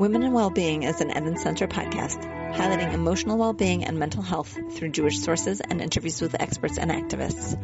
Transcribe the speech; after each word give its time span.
Women 0.00 0.22
and 0.22 0.32
Wellbeing 0.32 0.84
is 0.84 1.02
an 1.02 1.10
Eden 1.10 1.36
Center 1.36 1.68
podcast 1.68 2.24
highlighting 2.54 2.94
emotional 2.94 3.36
well-being 3.36 3.84
and 3.84 3.98
mental 3.98 4.22
health 4.22 4.58
through 4.72 4.92
Jewish 4.92 5.18
sources 5.18 5.60
and 5.60 5.82
interviews 5.82 6.22
with 6.22 6.40
experts 6.40 6.78
and 6.78 6.90
activists. 6.90 7.54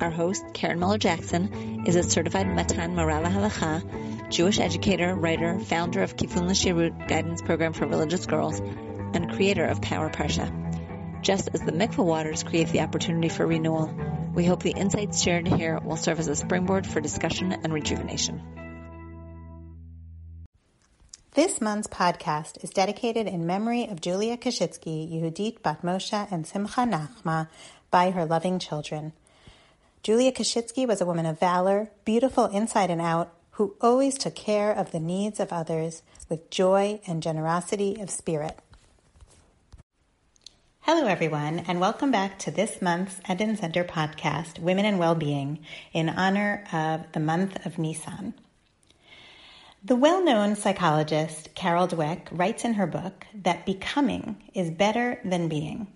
Our 0.00 0.08
host, 0.10 0.42
Karen 0.54 0.80
Miller-Jackson, 0.80 1.84
is 1.86 1.96
a 1.96 2.02
certified 2.02 2.46
Matan 2.46 2.96
Morala 2.96 3.26
Halacha, 3.26 4.30
Jewish 4.30 4.58
educator, 4.58 5.14
writer, 5.14 5.60
founder 5.60 6.02
of 6.02 6.16
Kifun 6.16 6.48
L'Shirut 6.48 7.08
guidance 7.08 7.42
program 7.42 7.74
for 7.74 7.86
religious 7.86 8.24
girls, 8.24 8.58
and 8.58 9.30
creator 9.34 9.66
of 9.66 9.82
Power 9.82 10.08
Parsha. 10.08 11.20
Just 11.20 11.50
as 11.52 11.60
the 11.60 11.72
mikveh 11.72 12.02
waters 12.02 12.42
create 12.42 12.68
the 12.68 12.80
opportunity 12.80 13.28
for 13.28 13.46
renewal, 13.46 13.94
we 14.34 14.46
hope 14.46 14.62
the 14.62 14.70
insights 14.70 15.22
shared 15.22 15.46
here 15.46 15.78
will 15.78 15.98
serve 15.98 16.20
as 16.20 16.28
a 16.28 16.36
springboard 16.36 16.86
for 16.86 17.02
discussion 17.02 17.52
and 17.52 17.70
rejuvenation. 17.70 18.71
This 21.34 21.62
month's 21.62 21.88
podcast 21.88 22.62
is 22.62 22.68
dedicated 22.68 23.26
in 23.26 23.46
memory 23.46 23.86
of 23.86 24.02
Julia 24.02 24.36
Koschitzky, 24.36 25.10
Yehudit 25.10 25.62
Bat 25.62 25.80
Moshe, 25.80 26.30
and 26.30 26.46
Simcha 26.46 26.82
Nachma 26.82 27.48
by 27.90 28.10
her 28.10 28.26
loving 28.26 28.58
children. 28.58 29.14
Julia 30.02 30.30
Koschitzky 30.30 30.86
was 30.86 31.00
a 31.00 31.06
woman 31.06 31.24
of 31.24 31.40
valor, 31.40 31.88
beautiful 32.04 32.44
inside 32.48 32.90
and 32.90 33.00
out, 33.00 33.32
who 33.52 33.74
always 33.80 34.18
took 34.18 34.34
care 34.34 34.72
of 34.72 34.92
the 34.92 35.00
needs 35.00 35.40
of 35.40 35.54
others 35.54 36.02
with 36.28 36.50
joy 36.50 37.00
and 37.06 37.22
generosity 37.22 37.98
of 37.98 38.10
spirit. 38.10 38.58
Hello, 40.80 41.06
everyone, 41.06 41.60
and 41.60 41.80
welcome 41.80 42.10
back 42.10 42.38
to 42.40 42.50
this 42.50 42.82
month's 42.82 43.22
Eden 43.26 43.56
Center 43.56 43.84
podcast, 43.84 44.58
Women 44.58 44.84
and 44.84 44.98
Wellbeing, 44.98 45.60
in 45.94 46.10
honor 46.10 46.62
of 46.74 47.10
the 47.12 47.20
month 47.20 47.64
of 47.64 47.78
Nisan. 47.78 48.34
The 49.84 49.96
well 49.96 50.22
known 50.22 50.54
psychologist 50.54 51.56
Carol 51.56 51.88
Dweck 51.88 52.28
writes 52.30 52.64
in 52.64 52.74
her 52.74 52.86
book 52.86 53.26
that 53.34 53.66
becoming 53.66 54.40
is 54.54 54.70
better 54.70 55.18
than 55.24 55.48
being. 55.48 55.88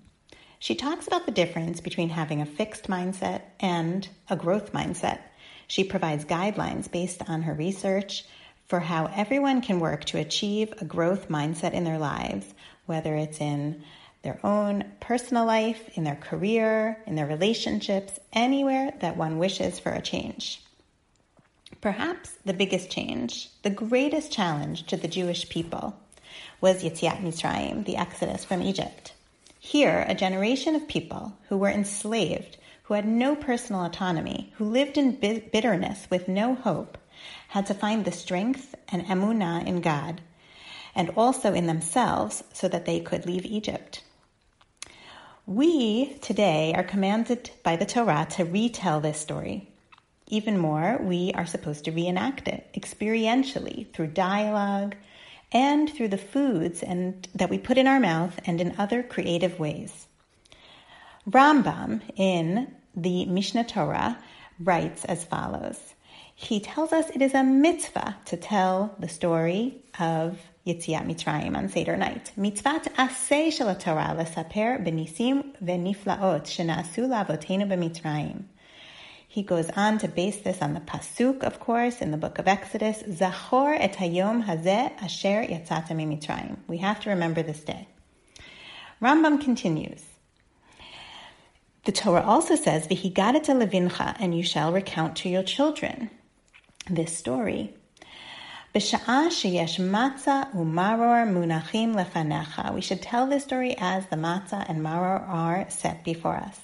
She 0.59 0.75
talks 0.75 1.07
about 1.07 1.25
the 1.25 1.31
difference 1.31 1.81
between 1.81 2.09
having 2.09 2.41
a 2.41 2.47
fixed 2.47 2.89
mindset 2.89 3.43
and 3.61 4.09
a 4.29 4.35
growth 4.35 4.73
mindset. 4.73 5.21
She 5.69 5.85
provides 5.85 6.25
guidelines 6.25 6.91
based 6.91 7.31
on 7.31 7.43
her 7.43 7.55
research 7.55 8.25
for 8.67 8.81
how 8.81 9.07
everyone 9.07 9.61
can 9.61 9.79
work 9.79 10.05
to 10.07 10.19
achieve 10.19 10.75
a 10.81 10.85
growth 10.85 11.29
mindset 11.29 11.73
in 11.73 11.85
their 11.85 12.01
lives, 12.01 12.53
whether 12.87 13.15
it's 13.15 13.41
in 13.41 13.85
their 14.23 14.41
own 14.45 14.83
personal 14.99 15.45
life, 15.45 15.97
in 15.97 16.03
their 16.03 16.17
career, 16.17 17.01
in 17.07 17.15
their 17.15 17.27
relationships, 17.27 18.19
anywhere 18.33 18.93
that 18.99 19.17
one 19.17 19.39
wishes 19.39 19.79
for 19.79 19.93
a 19.93 20.03
change. 20.03 20.61
Perhaps 21.81 22.39
the 22.45 22.55
biggest 22.55 22.91
change, 22.91 23.51
the 23.63 23.71
greatest 23.71 24.31
challenge 24.31 24.87
to 24.87 24.97
the 24.97 25.09
Jewish 25.09 25.49
people 25.49 25.99
was 26.61 26.85
Yetziat 26.85 27.21
Mitzrayim, 27.21 27.85
the 27.85 27.97
exodus 27.97 28.45
from 28.45 28.63
Egypt. 28.63 29.13
Here, 29.59 30.05
a 30.09 30.15
generation 30.15 30.77
of 30.77 30.87
people 30.87 31.37
who 31.49 31.57
were 31.57 31.69
enslaved, 31.69 32.57
who 32.85 32.95
had 32.95 33.07
no 33.07 33.35
personal 33.35 33.85
autonomy, 33.85 34.53
who 34.57 34.65
lived 34.65 34.97
in 34.97 35.17
bitterness 35.17 36.07
with 36.09 36.29
no 36.29 36.55
hope, 36.55 36.99
had 37.49 37.67
to 37.67 37.75
find 37.75 38.05
the 38.05 38.13
strength 38.13 38.77
and 38.89 39.05
emunah 39.07 39.67
in 39.67 39.81
God 39.81 40.21
and 40.95 41.11
also 41.17 41.53
in 41.53 41.67
themselves 41.67 42.45
so 42.53 42.69
that 42.69 42.87
they 42.87 43.01
could 43.01 43.27
leave 43.27 43.45
Egypt. 43.45 44.03
We 45.47 46.15
today 46.21 46.75
are 46.77 46.85
commanded 46.85 47.51
by 47.63 47.77
the 47.77 47.87
Torah 47.87 48.27
to 48.31 48.45
retell 48.45 49.01
this 49.01 49.21
story. 49.21 49.69
Even 50.29 50.59
more, 50.59 50.99
we 51.01 51.33
are 51.35 51.47
supposed 51.47 51.85
to 51.85 51.93
reenact 51.93 52.49
it 52.49 52.69
experientially 52.75 53.93
through 53.93 54.09
dialogue 54.09 54.97
and 55.53 55.89
through 55.89 56.09
the 56.09 56.19
foods 56.19 56.83
and 56.83 57.29
that 57.35 57.51
we 57.51 57.59
put 57.59 57.79
in 57.79 57.87
our 57.87 58.01
mouth 58.01 58.39
and 58.45 58.61
in 58.61 58.75
other 58.79 59.03
creative 59.03 59.59
ways. 59.59 60.07
Rambam 61.31 62.03
in 62.17 62.75
the 62.95 63.27
Mishnah 63.27 63.65
Torah 63.65 64.19
writes 64.59 65.05
as 65.05 65.25
follows. 65.25 65.95
He 66.35 66.61
tells 66.61 66.93
us 66.93 67.09
it 67.11 67.23
is 67.23 67.35
a 67.35 67.45
mitzvah 67.45 68.17
to 68.27 68.37
tell 68.37 68.95
the 68.99 69.09
story 69.09 69.83
of 69.99 70.39
Yetziat 70.67 71.07
Mitzrayim 71.07 71.57
on 71.57 71.69
Seder 71.69 71.97
night. 71.97 72.33
Mitzvat 72.37 72.93
aseh 72.95 73.53
shel 73.53 73.75
Torah 73.77 74.17
lesaper 74.19 74.85
benisim 74.85 75.57
veniflaot 75.63 76.45
shenasu 76.45 77.07
lavotenu 77.07 77.69
b'Mitzrayim. 77.69 78.45
He 79.37 79.43
goes 79.43 79.69
on 79.77 79.99
to 79.99 80.09
base 80.09 80.39
this 80.39 80.63
on 80.63 80.73
the 80.73 80.81
Pasuk, 80.81 81.43
of 81.43 81.61
course, 81.61 82.01
in 82.01 82.11
the 82.11 82.17
book 82.17 82.39
of 82.39 82.49
Exodus, 82.49 83.03
Zachor 83.03 83.77
et 83.79 83.93
hayom 83.97 84.47
hazeh 84.47 84.93
asher 85.03 85.45
yatzatem 85.45 86.01
mitzrayim. 86.09 86.57
We 86.67 86.79
have 86.79 87.01
to 87.01 87.11
remember 87.11 87.43
this 87.43 87.61
day. 87.61 87.87
Rambam 89.03 89.39
continues. 89.39 90.03
The 91.85 91.93
Torah 91.93 92.23
also 92.23 92.57
says, 92.57 92.87
Vihigadatta 92.87 93.53
levincha, 93.53 94.17
and 94.19 94.35
you 94.35 94.43
shall 94.43 94.73
recount 94.73 95.17
to 95.17 95.29
your 95.29 95.43
children 95.43 96.09
this 96.89 97.15
story. 97.15 97.75
We 98.73 98.81
should 98.81 99.03
tell 99.03 99.29
this 103.29 103.45
story 103.45 103.75
as 103.77 104.07
the 104.07 104.17
matzah 104.17 104.65
and 104.67 104.81
maror 104.81 105.29
are 105.29 105.67
set 105.69 106.05
before 106.05 106.37
us. 106.37 106.59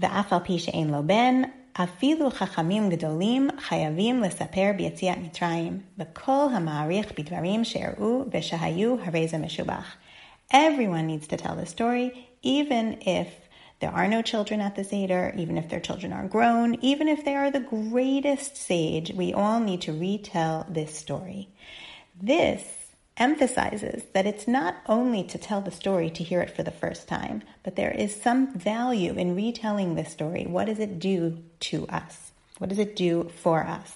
The 0.00 0.08
afal 0.08 0.44
pisha 0.44 0.90
lo 0.90 1.02
ben, 1.02 1.52
אפילו 1.73 2.31
חכמים 2.31 2.89
גדולים 2.89 3.49
חייבים 3.59 4.21
לספר 4.21 4.71
ביציאת 4.77 5.17
מצרים, 5.17 5.79
וכל 5.97 6.45
המעריך 6.53 7.19
בדברים 7.19 7.63
שאירעו 7.63 8.25
ושהיו 8.31 8.95
הרי 9.03 9.27
זה 9.27 9.37
משובח. 9.37 9.95
Everyone 10.53 11.07
needs 11.07 11.27
to 11.27 11.37
tell 11.37 11.55
the 11.55 11.65
story, 11.65 12.11
even 12.43 12.97
if 13.01 13.27
there 13.79 13.91
are 13.91 14.07
no 14.07 14.21
children 14.21 14.61
at 14.61 14.75
the 14.75 14.83
Seder, 14.83 15.33
even 15.35 15.57
if 15.57 15.67
their 15.69 15.79
children 15.79 16.13
are 16.13 16.27
grown, 16.27 16.75
even 16.81 17.07
if 17.07 17.25
they 17.25 17.35
are 17.35 17.51
the 17.51 17.59
greatest 17.59 18.55
sage, 18.55 19.11
we 19.13 19.33
all 19.33 19.59
need 19.59 19.81
to 19.81 19.91
retell 19.91 20.65
this 20.69 20.95
story. 20.95 21.49
This 22.21 22.61
emphasizes 23.20 24.02
that 24.14 24.26
it's 24.26 24.48
not 24.48 24.74
only 24.86 25.22
to 25.24 25.38
tell 25.38 25.60
the 25.60 25.70
story 25.70 26.10
to 26.10 26.24
hear 26.24 26.40
it 26.40 26.56
for 26.56 26.62
the 26.62 26.70
first 26.70 27.06
time, 27.06 27.42
but 27.62 27.76
there 27.76 27.90
is 27.90 28.20
some 28.20 28.58
value 28.58 29.12
in 29.12 29.36
retelling 29.36 29.94
this 29.94 30.10
story. 30.10 30.46
What 30.48 30.64
does 30.64 30.78
it 30.80 30.98
do 30.98 31.38
to 31.60 31.86
us? 31.88 32.32
What 32.58 32.70
does 32.70 32.78
it 32.78 32.96
do 32.96 33.30
for 33.42 33.62
us? 33.62 33.94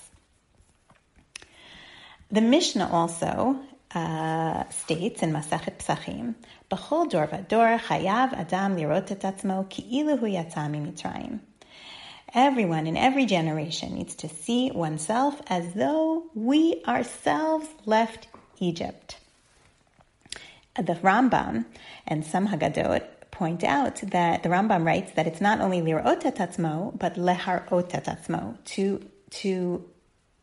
The 2.30 2.42
Mishnah 2.42 2.90
also 2.92 3.58
uh, 3.94 4.68
states 4.68 5.22
in 5.22 5.32
Masachet 5.32 5.78
Psachim, 5.78 6.34
"B'chol 6.70 7.08
dor 7.08 7.26
v'dor 7.26 7.78
chayav 7.78 8.32
adam 8.32 8.76
lirot 8.76 9.10
et 9.10 9.20
atzmo 9.20 9.68
ki'ilu 9.68 10.18
hu 10.18 10.26
yatsa 10.26 10.68
mitzrayim." 10.68 11.40
Everyone 12.34 12.86
in 12.88 12.96
every 12.96 13.26
generation 13.26 13.94
needs 13.94 14.16
to 14.16 14.28
see 14.28 14.70
oneself 14.72 15.40
as 15.46 15.74
though 15.74 16.24
we 16.34 16.82
ourselves 16.86 17.68
left 17.86 18.26
Egypt. 18.58 19.16
The 20.76 20.94
Rambam 20.94 21.66
and 22.06 22.24
some 22.24 22.48
Haggadot 22.48 23.04
point 23.30 23.64
out 23.64 23.96
that 24.10 24.42
the 24.42 24.48
Rambam 24.48 24.84
writes 24.84 25.12
that 25.12 25.26
it's 25.26 25.40
not 25.40 25.60
only 25.60 25.80
lirot 25.80 26.22
tatzmo, 26.22 26.98
but 26.98 27.14
leharot 27.14 27.90
tatzmo, 27.90 28.56
to, 28.64 29.04
to 29.30 29.84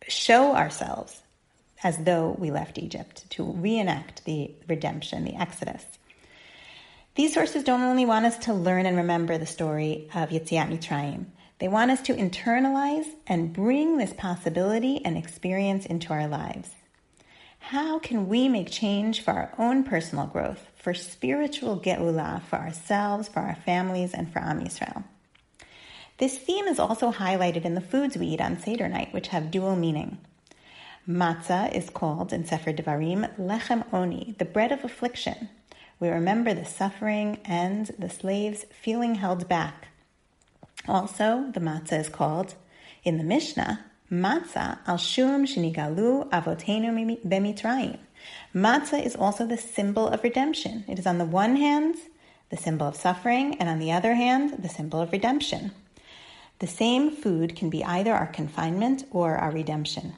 show 0.07 0.55
ourselves 0.55 1.22
as 1.83 1.97
though 1.97 2.35
we 2.38 2.51
left 2.51 2.77
Egypt, 2.77 3.29
to 3.31 3.44
reenact 3.44 4.23
the 4.25 4.51
redemption, 4.67 5.23
the 5.23 5.35
Exodus. 5.35 5.83
These 7.16 7.33
sources 7.33 7.63
don't 7.63 7.81
only 7.81 8.05
want 8.05 8.25
us 8.25 8.38
to 8.39 8.53
learn 8.53 8.85
and 8.85 8.97
remember 8.97 9.38
the 9.38 9.45
story 9.45 10.09
of 10.13 10.29
Yetziat 10.29 10.69
Mitzrayim, 10.69 11.25
they 11.61 11.67
want 11.67 11.91
us 11.91 12.01
to 12.03 12.16
internalize 12.16 13.05
and 13.28 13.53
bring 13.53 13.97
this 13.97 14.13
possibility 14.13 15.05
and 15.05 15.16
experience 15.16 15.85
into 15.85 16.11
our 16.11 16.28
lives. 16.28 16.72
How 17.61 17.99
can 17.99 18.27
we 18.27 18.49
make 18.49 18.69
change 18.69 19.22
for 19.22 19.31
our 19.31 19.53
own 19.58 19.84
personal 19.84 20.25
growth, 20.25 20.69
for 20.75 20.93
spiritual 20.93 21.79
ge'ulah, 21.79 22.41
for 22.41 22.58
ourselves, 22.58 23.29
for 23.29 23.40
our 23.40 23.55
families, 23.55 24.13
and 24.13 24.31
for 24.31 24.40
Am 24.40 24.59
Yisrael? 24.59 25.05
This 26.17 26.37
theme 26.37 26.66
is 26.66 26.79
also 26.79 27.11
highlighted 27.13 27.63
in 27.63 27.75
the 27.75 27.79
foods 27.79 28.17
we 28.17 28.28
eat 28.28 28.41
on 28.41 28.59
Seder 28.59 28.90
night, 28.90 29.13
which 29.13 29.29
have 29.29 29.52
dual 29.52 29.78
meaning. 29.78 30.17
Matzah 31.08 31.73
is 31.73 31.90
called 31.90 32.34
in 32.34 32.46
Sefer 32.46 32.73
Devarim 32.73 33.34
lechem 33.40 33.85
oni, 33.93 34.35
the 34.37 34.43
bread 34.43 34.72
of 34.72 34.84
affliction. 34.84 35.47
We 35.99 36.09
remember 36.09 36.53
the 36.53 36.66
suffering 36.66 37.40
and 37.46 37.87
the 37.97 38.09
slaves 38.09 38.66
feeling 38.72 39.16
held 39.16 39.47
back. 39.47 39.87
Also, 40.87 41.52
the 41.53 41.61
matzah 41.61 41.99
is 41.99 42.09
called, 42.09 42.55
in 43.03 43.17
the 43.17 43.23
Mishnah, 43.23 43.85
matzah 44.11 44.79
al 44.87 44.97
shum 44.97 45.46
shenigalu 45.46 46.28
avotenu 46.29 47.19
bemitraim. 47.25 47.97
Matzah 48.53 49.03
is 49.03 49.16
also 49.16 49.46
the 49.46 49.58
symbol 49.58 50.08
of 50.08 50.23
redemption. 50.23 50.84
It 50.87 50.99
is 50.99 51.08
on 51.08 51.17
the 51.17 51.25
one 51.25 51.55
hand 51.55 51.96
the 52.52 52.58
symbol 52.58 52.85
of 52.87 52.97
suffering, 52.97 53.55
and 53.59 53.69
on 53.69 53.79
the 53.79 53.93
other 53.93 54.13
hand, 54.13 54.61
the 54.61 54.69
symbol 54.69 54.99
of 54.99 55.11
redemption. 55.13 55.72
The 56.59 56.67
same 56.67 57.09
food 57.09 57.55
can 57.55 57.69
be 57.69 57.84
either 57.84 58.13
our 58.13 58.28
confinement 58.28 59.05
or 59.09 59.37
our 59.37 59.52
redemption. 59.52 60.14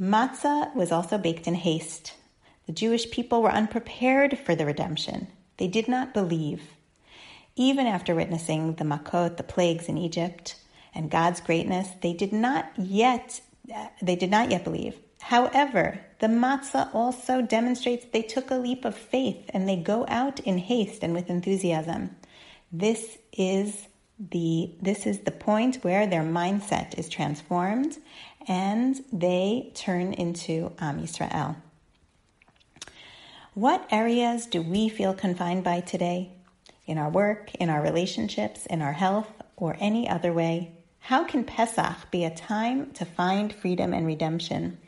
Matzah 0.00 0.74
was 0.74 0.90
also 0.90 1.18
baked 1.18 1.46
in 1.46 1.54
haste. 1.54 2.14
The 2.66 2.72
Jewish 2.72 3.10
people 3.10 3.42
were 3.42 3.52
unprepared 3.52 4.38
for 4.38 4.54
the 4.54 4.64
redemption. 4.66 5.28
They 5.58 5.68
did 5.68 5.86
not 5.86 6.14
believe. 6.14 6.62
Even 7.54 7.86
after 7.86 8.14
witnessing 8.14 8.74
the 8.76 8.84
Makot, 8.84 9.36
the 9.36 9.42
plagues 9.42 9.88
in 9.88 9.98
Egypt, 9.98 10.56
and 10.94 11.10
God's 11.10 11.40
greatness, 11.40 11.88
they 12.00 12.12
did 12.12 12.32
not 12.32 12.70
yet 12.76 13.40
uh, 13.72 13.86
they 14.00 14.16
did 14.16 14.30
not 14.30 14.50
yet 14.50 14.64
believe. 14.64 14.96
However, 15.20 16.00
the 16.18 16.26
matzah 16.26 16.92
also 16.92 17.42
demonstrates 17.42 18.06
they 18.06 18.22
took 18.22 18.50
a 18.50 18.56
leap 18.56 18.84
of 18.84 18.96
faith 18.96 19.48
and 19.50 19.68
they 19.68 19.76
go 19.76 20.04
out 20.08 20.40
in 20.40 20.58
haste 20.58 21.02
and 21.02 21.14
with 21.14 21.30
enthusiasm. 21.30 22.16
This 22.72 23.18
is 23.32 23.86
the 24.18 24.72
this 24.80 25.06
is 25.06 25.20
the 25.20 25.30
point 25.30 25.76
where 25.82 26.06
their 26.06 26.22
mindset 26.22 26.98
is 26.98 27.08
transformed 27.08 27.98
and 28.48 29.04
they 29.12 29.70
turn 29.74 30.12
into 30.12 30.72
Am 30.80 31.00
Yisrael. 31.00 31.56
What 33.54 33.86
areas 33.90 34.46
do 34.46 34.60
we 34.62 34.88
feel 34.88 35.14
confined 35.14 35.62
by 35.62 35.80
today? 35.80 36.32
In 36.86 36.98
our 36.98 37.10
work, 37.10 37.54
in 37.56 37.70
our 37.70 37.80
relationships, 37.80 38.66
in 38.66 38.82
our 38.82 38.92
health, 38.92 39.28
or 39.56 39.76
any 39.78 40.08
other 40.08 40.32
way? 40.32 40.72
How 41.04 41.24
can 41.24 41.42
Pesach 41.42 42.12
be 42.12 42.24
a 42.24 42.30
time 42.30 42.92
to 42.92 43.04
find 43.04 43.52
freedom 43.52 43.92
and 43.92 44.06
redemption? 44.06 44.78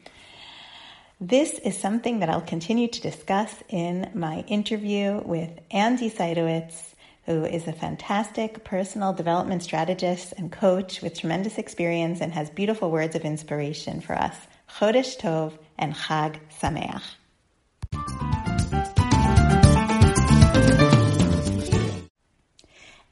This 1.20 1.58
is 1.58 1.76
something 1.76 2.20
that 2.20 2.28
I'll 2.28 2.40
continue 2.40 2.86
to 2.86 3.00
discuss 3.00 3.52
in 3.68 4.08
my 4.14 4.44
interview 4.46 5.20
with 5.24 5.50
Andi 5.72 6.08
Saitowitz, 6.12 6.94
who 7.26 7.44
is 7.44 7.66
a 7.66 7.72
fantastic 7.72 8.62
personal 8.62 9.12
development 9.12 9.64
strategist 9.64 10.34
and 10.38 10.52
coach 10.52 11.02
with 11.02 11.18
tremendous 11.18 11.58
experience 11.58 12.20
and 12.20 12.32
has 12.32 12.48
beautiful 12.48 12.92
words 12.92 13.16
of 13.16 13.22
inspiration 13.22 14.00
for 14.00 14.16
us. 14.16 14.36
Chodesh 14.70 15.18
Tov 15.18 15.58
and 15.76 15.96
Chag 15.96 16.38
Sameach. 16.60 17.02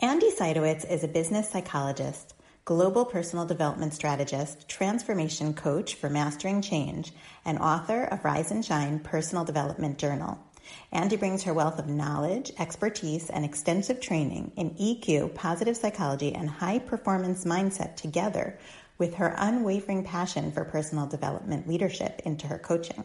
Andi 0.00 0.32
Saitowitz 0.38 0.88
is 0.88 1.02
a 1.02 1.08
business 1.08 1.50
psychologist 1.50 2.34
global 2.64 3.04
personal 3.04 3.44
development 3.44 3.92
strategist, 3.92 4.68
transformation 4.68 5.52
coach 5.52 5.96
for 5.96 6.08
mastering 6.08 6.62
change, 6.62 7.12
and 7.44 7.58
author 7.58 8.04
of 8.04 8.24
Rise 8.24 8.52
and 8.52 8.64
Shine 8.64 9.00
Personal 9.00 9.44
Development 9.44 9.98
Journal. 9.98 10.38
Andi 10.92 11.18
brings 11.18 11.42
her 11.42 11.52
wealth 11.52 11.80
of 11.80 11.88
knowledge, 11.88 12.52
expertise, 12.60 13.30
and 13.30 13.44
extensive 13.44 14.00
training 14.00 14.52
in 14.56 14.70
EQ, 14.70 15.34
positive 15.34 15.76
psychology, 15.76 16.32
and 16.32 16.48
high 16.48 16.78
performance 16.78 17.44
mindset 17.44 17.96
together 17.96 18.58
with 18.96 19.14
her 19.14 19.34
unwavering 19.38 20.04
passion 20.04 20.52
for 20.52 20.64
personal 20.64 21.06
development 21.06 21.66
leadership 21.66 22.22
into 22.24 22.46
her 22.46 22.58
coaching. 22.58 23.02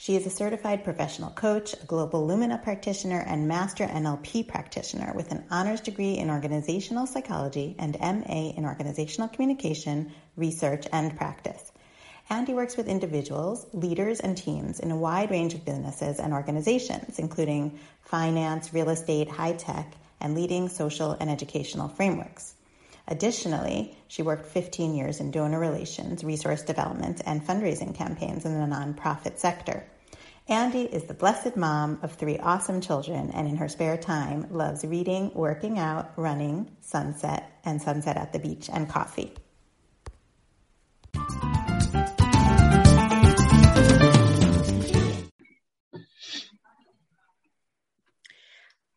She 0.00 0.14
is 0.14 0.24
a 0.26 0.30
certified 0.30 0.84
professional 0.84 1.30
coach, 1.30 1.74
a 1.74 1.84
global 1.84 2.24
Lumina 2.24 2.58
practitioner, 2.58 3.18
and 3.18 3.48
master 3.48 3.84
NLP 3.84 4.46
practitioner 4.46 5.12
with 5.12 5.32
an 5.32 5.44
honors 5.50 5.80
degree 5.80 6.12
in 6.12 6.30
organizational 6.30 7.08
psychology 7.08 7.74
and 7.80 7.98
MA 7.98 8.50
in 8.56 8.64
organizational 8.64 9.28
communication, 9.28 10.12
research, 10.36 10.86
and 10.92 11.16
practice. 11.16 11.72
Andi 12.30 12.54
works 12.54 12.76
with 12.76 12.86
individuals, 12.86 13.66
leaders, 13.72 14.20
and 14.20 14.36
teams 14.36 14.78
in 14.78 14.92
a 14.92 14.96
wide 14.96 15.32
range 15.32 15.54
of 15.54 15.64
businesses 15.64 16.20
and 16.20 16.32
organizations, 16.32 17.18
including 17.18 17.76
finance, 18.02 18.72
real 18.72 18.90
estate, 18.90 19.28
high 19.28 19.54
tech, 19.54 19.94
and 20.20 20.36
leading 20.36 20.68
social 20.68 21.16
and 21.18 21.28
educational 21.28 21.88
frameworks. 21.88 22.54
Additionally, 23.10 23.96
she 24.06 24.22
worked 24.22 24.46
15 24.46 24.94
years 24.94 25.18
in 25.18 25.30
donor 25.30 25.58
relations, 25.58 26.22
resource 26.22 26.62
development, 26.62 27.22
and 27.24 27.42
fundraising 27.42 27.94
campaigns 27.94 28.44
in 28.44 28.52
the 28.52 28.66
nonprofit 28.66 29.38
sector. 29.38 29.86
Andi 30.48 30.86
is 30.86 31.04
the 31.04 31.14
blessed 31.14 31.56
mom 31.56 32.00
of 32.02 32.12
three 32.14 32.38
awesome 32.38 32.82
children 32.82 33.30
and 33.30 33.48
in 33.48 33.56
her 33.56 33.68
spare 33.68 33.96
time 33.96 34.46
loves 34.50 34.84
reading, 34.84 35.30
working 35.34 35.78
out, 35.78 36.12
running, 36.16 36.70
sunset, 36.80 37.50
and 37.64 37.80
sunset 37.80 38.18
at 38.18 38.34
the 38.34 38.38
beach 38.38 38.68
and 38.70 38.88
coffee. 38.88 39.32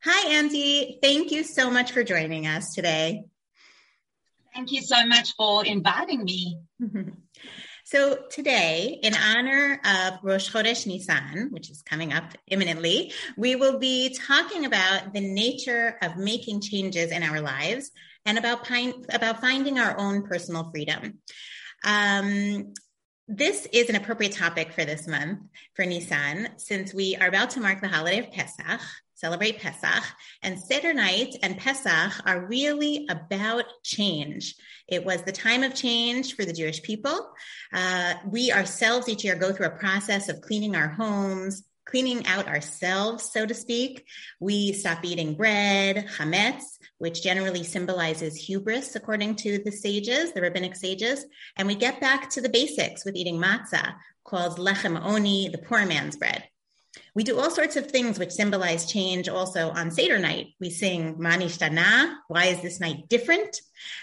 Hi, 0.04 0.34
Andi. 0.34 1.02
Thank 1.02 1.32
you 1.32 1.44
so 1.44 1.70
much 1.70 1.92
for 1.92 2.04
joining 2.04 2.48
us 2.48 2.74
today. 2.74 3.31
Thank 4.54 4.72
you 4.72 4.82
so 4.82 5.06
much 5.06 5.34
for 5.38 5.66
inviting 5.66 6.24
me. 6.24 6.60
So 7.84 8.20
today, 8.30 9.00
in 9.04 9.14
honor 9.16 9.82
of 9.84 10.20
Rosh 10.24 10.50
Chodesh 10.50 10.88
Nisan, 10.88 11.50
which 11.52 11.70
is 11.70 11.82
coming 11.82 12.14
up 12.14 12.34
imminently, 12.48 13.12
we 13.36 13.56
will 13.56 13.80
be 13.80 14.16
talking 14.28 14.66
about 14.66 15.14
the 15.14 15.20
nature 15.20 15.98
of 16.02 16.16
making 16.16 16.62
changes 16.62 17.12
in 17.12 17.22
our 17.22 17.42
lives 17.42 17.92
and 18.26 18.38
about, 18.38 18.66
pine, 18.66 18.94
about 19.10 19.42
finding 19.42 19.78
our 19.78 19.98
own 20.00 20.24
personal 20.24 20.70
freedom. 20.72 21.18
Um, 21.84 22.74
this 23.28 23.68
is 23.74 23.90
an 23.90 23.96
appropriate 23.96 24.34
topic 24.34 24.72
for 24.74 24.86
this 24.86 25.08
month 25.08 25.40
for 25.76 25.86
Nisan, 25.86 26.50
since 26.58 26.94
we 26.94 27.18
are 27.18 27.28
about 27.28 27.50
to 27.52 27.60
mark 27.60 27.82
the 27.82 27.88
holiday 27.88 28.20
of 28.20 28.32
Pesach, 28.32 28.80
celebrate 29.22 29.60
Pesach. 29.60 30.04
And 30.42 30.60
Seder 30.60 30.94
night 30.94 31.36
and 31.44 31.58
Pesach 31.58 32.12
are 32.26 32.48
really 32.48 33.08
about 33.10 33.66
change. 33.84 34.56
It 34.88 35.06
was 35.06 35.22
the 35.22 35.32
time 35.32 35.62
of 35.64 35.76
change 35.76 36.36
for 36.36 36.44
the 36.44 36.54
Jewish 36.54 36.82
people. 36.82 37.30
Uh, 37.72 38.16
we 38.26 38.52
ourselves 38.52 39.08
each 39.08 39.24
year 39.24 39.36
go 39.36 39.54
through 39.54 39.68
a 39.68 39.78
process 39.78 40.28
of 40.28 40.42
cleaning 40.42 40.76
our 40.76 40.90
homes, 40.90 41.64
cleaning 41.86 42.26
out 42.26 42.48
ourselves, 42.48 43.32
so 43.32 43.46
to 43.46 43.54
speak. 43.54 44.06
We 44.40 44.74
stop 44.74 45.06
eating 45.06 45.36
bread, 45.36 46.08
chametz, 46.18 46.64
which 46.98 47.22
generally 47.22 47.64
symbolizes 47.64 48.36
hubris, 48.36 48.96
according 48.96 49.36
to 49.38 49.60
the 49.64 49.72
sages, 49.72 50.34
the 50.34 50.42
rabbinic 50.42 50.76
sages. 50.76 51.26
And 51.58 51.68
we 51.68 51.76
get 51.76 52.02
back 52.02 52.32
to 52.32 52.42
the 52.42 52.50
basics 52.50 53.06
with 53.06 53.16
eating 53.16 53.40
matzah, 53.40 53.96
called 54.24 54.58
lechem 54.58 55.00
oni, 55.00 55.50
the 55.50 55.58
poor 55.60 55.86
man's 55.86 56.18
bread. 56.18 56.44
We 57.16 57.24
do 57.24 57.40
all 57.40 57.52
sorts 57.52 57.76
of 57.76 57.90
things 57.90 58.20
which 58.20 58.32
symbolize 58.32 58.92
change 58.92 59.30
also 59.30 59.70
on 59.70 59.92
Seder 59.92 60.20
night. 60.20 60.48
We 60.60 60.70
sing 60.70 61.16
Manishtana. 61.16 62.16
Why 62.28 62.46
is 62.46 62.62
this 62.62 62.80
night 62.80 63.08
different? 63.08 63.62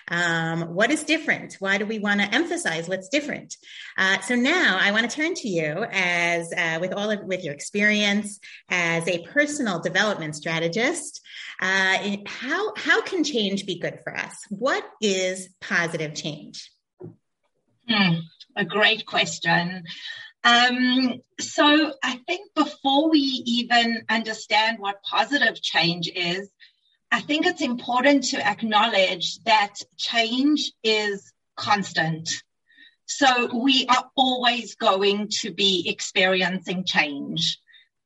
Um, 0.08 0.74
what 0.74 0.90
is 0.90 1.04
different? 1.04 1.56
Why 1.58 1.78
do 1.78 1.86
we 1.86 1.98
want 1.98 2.20
to 2.20 2.34
emphasize 2.34 2.88
what's 2.88 3.08
different? 3.08 3.56
Uh, 3.96 4.20
so 4.20 4.34
now 4.34 4.78
I 4.80 4.92
want 4.92 5.08
to 5.08 5.14
turn 5.14 5.34
to 5.34 5.48
you 5.48 5.86
as 5.90 6.52
uh, 6.52 6.78
with 6.80 6.92
all 6.92 7.10
of 7.10 7.24
with 7.24 7.44
your 7.44 7.54
experience 7.54 8.40
as 8.70 9.06
a 9.06 9.24
personal 9.26 9.80
development 9.80 10.36
strategist. 10.36 11.20
Uh, 11.60 12.16
how 12.26 12.74
how 12.76 13.02
can 13.02 13.24
change 13.24 13.66
be 13.66 13.78
good 13.78 14.00
for 14.02 14.16
us? 14.16 14.34
What 14.48 14.84
is 15.00 15.48
positive 15.60 16.14
change? 16.14 16.70
Hmm, 17.88 18.20
a 18.56 18.64
great 18.64 19.06
question. 19.06 19.84
Um, 20.44 21.20
so 21.40 21.92
I 22.02 22.20
think 22.26 22.54
before 22.54 23.10
we 23.10 23.18
even 23.18 24.04
understand 24.08 24.78
what 24.78 25.02
positive 25.02 25.60
change 25.60 26.10
is, 26.14 26.48
I 27.10 27.20
think 27.20 27.46
it's 27.46 27.62
important 27.62 28.24
to 28.30 28.46
acknowledge 28.46 29.42
that 29.44 29.74
change 29.96 30.72
is 30.82 31.32
constant. 31.56 32.30
So 33.06 33.56
we 33.56 33.86
are 33.86 34.10
always 34.16 34.74
going 34.74 35.28
to 35.40 35.50
be 35.50 35.88
experiencing 35.88 36.84
change. 36.84 37.58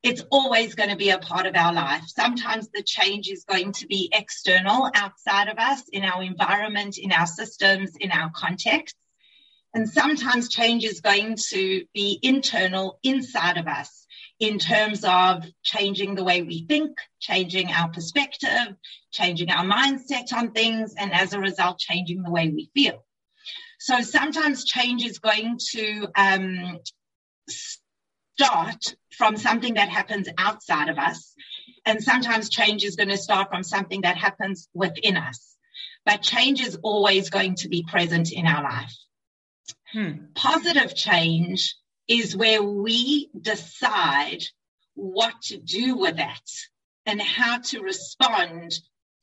It's 0.02 0.22
always 0.30 0.74
going 0.74 0.90
to 0.90 0.96
be 0.96 1.10
a 1.10 1.18
part 1.18 1.46
of 1.46 1.56
our 1.56 1.72
life. 1.72 2.04
Sometimes 2.06 2.68
the 2.68 2.82
change 2.82 3.28
is 3.28 3.44
going 3.44 3.72
to 3.72 3.86
be 3.86 4.10
external 4.12 4.90
outside 4.94 5.48
of 5.48 5.58
us 5.58 5.82
in 5.92 6.04
our 6.04 6.22
environment, 6.22 6.98
in 6.98 7.12
our 7.12 7.26
systems, 7.26 7.96
in 7.96 8.12
our 8.12 8.30
context. 8.34 8.96
And 9.74 9.88
sometimes 9.88 10.48
change 10.48 10.84
is 10.84 11.00
going 11.00 11.36
to 11.50 11.84
be 11.94 12.18
internal 12.22 12.98
inside 13.02 13.56
of 13.56 13.66
us 13.66 14.06
in 14.38 14.58
terms 14.58 15.04
of 15.04 15.44
changing 15.62 16.14
the 16.14 16.24
way 16.24 16.42
we 16.42 16.66
think, 16.66 16.98
changing 17.20 17.70
our 17.70 17.88
perspective, 17.88 18.74
changing 19.12 19.50
our 19.50 19.64
mindset 19.64 20.32
on 20.32 20.50
things, 20.52 20.94
and 20.98 21.12
as 21.12 21.32
a 21.32 21.40
result, 21.40 21.78
changing 21.78 22.22
the 22.22 22.30
way 22.30 22.48
we 22.48 22.70
feel. 22.74 23.04
So 23.78 24.00
sometimes 24.00 24.64
change 24.64 25.04
is 25.04 25.18
going 25.18 25.58
to 25.72 26.08
um, 26.16 26.78
start 27.48 28.96
from 29.16 29.36
something 29.36 29.74
that 29.74 29.88
happens 29.88 30.28
outside 30.38 30.88
of 30.88 30.98
us. 30.98 31.34
And 31.84 32.02
sometimes 32.02 32.48
change 32.48 32.84
is 32.84 32.96
going 32.96 33.08
to 33.08 33.16
start 33.16 33.48
from 33.48 33.62
something 33.62 34.02
that 34.02 34.16
happens 34.16 34.68
within 34.74 35.16
us. 35.16 35.56
But 36.04 36.22
change 36.22 36.60
is 36.60 36.78
always 36.82 37.30
going 37.30 37.56
to 37.56 37.68
be 37.68 37.84
present 37.88 38.32
in 38.32 38.46
our 38.46 38.62
life. 38.62 38.92
Hmm. 39.92 40.26
Positive 40.34 40.94
change 40.94 41.76
is 42.08 42.36
where 42.36 42.62
we 42.62 43.30
decide 43.38 44.42
what 44.94 45.34
to 45.42 45.58
do 45.58 45.96
with 45.96 46.16
that 46.16 46.42
and 47.06 47.20
how 47.20 47.58
to 47.58 47.80
respond 47.80 48.72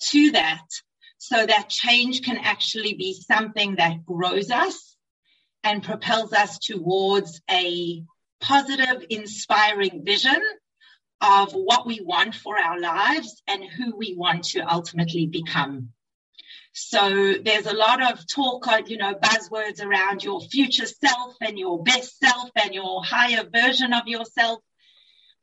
to 0.01 0.31
that 0.31 0.65
so 1.17 1.45
that 1.45 1.69
change 1.69 2.21
can 2.21 2.37
actually 2.37 2.93
be 2.93 3.13
something 3.13 3.75
that 3.75 4.05
grows 4.05 4.51
us 4.51 4.95
and 5.63 5.83
propels 5.83 6.33
us 6.33 6.57
towards 6.59 7.41
a 7.49 8.03
positive, 8.39 9.05
inspiring 9.09 10.03
vision 10.05 10.41
of 11.21 11.51
what 11.51 11.85
we 11.85 11.99
want 12.01 12.33
for 12.33 12.57
our 12.57 12.79
lives 12.79 13.41
and 13.47 13.63
who 13.63 13.95
we 13.95 14.15
want 14.15 14.45
to 14.45 14.61
ultimately 14.61 15.27
become. 15.27 15.89
So 16.71 17.33
there's 17.43 17.65
a 17.65 17.75
lot 17.75 18.11
of 18.11 18.27
talk 18.27 18.67
you 18.87 18.97
know, 18.97 19.15
buzzwords 19.15 19.83
around 19.83 20.23
your 20.23 20.41
future 20.41 20.85
self 20.85 21.35
and 21.41 21.57
your 21.57 21.83
best 21.83 22.19
self 22.19 22.49
and 22.55 22.73
your 22.73 23.03
higher 23.03 23.43
version 23.43 23.93
of 23.93 24.07
yourself. 24.07 24.59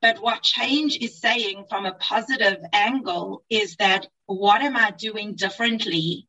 But 0.01 0.23
what 0.23 0.43
change 0.43 0.99
is 0.99 1.21
saying 1.21 1.65
from 1.69 1.87
a 1.87 1.95
positive 1.95 2.59
angle 2.73 3.43
is 3.51 3.77
that 3.77 4.07
what 4.27 4.63
am 4.63 4.77
I 4.77 4.91
doing 4.91 5.35
differently 5.35 6.27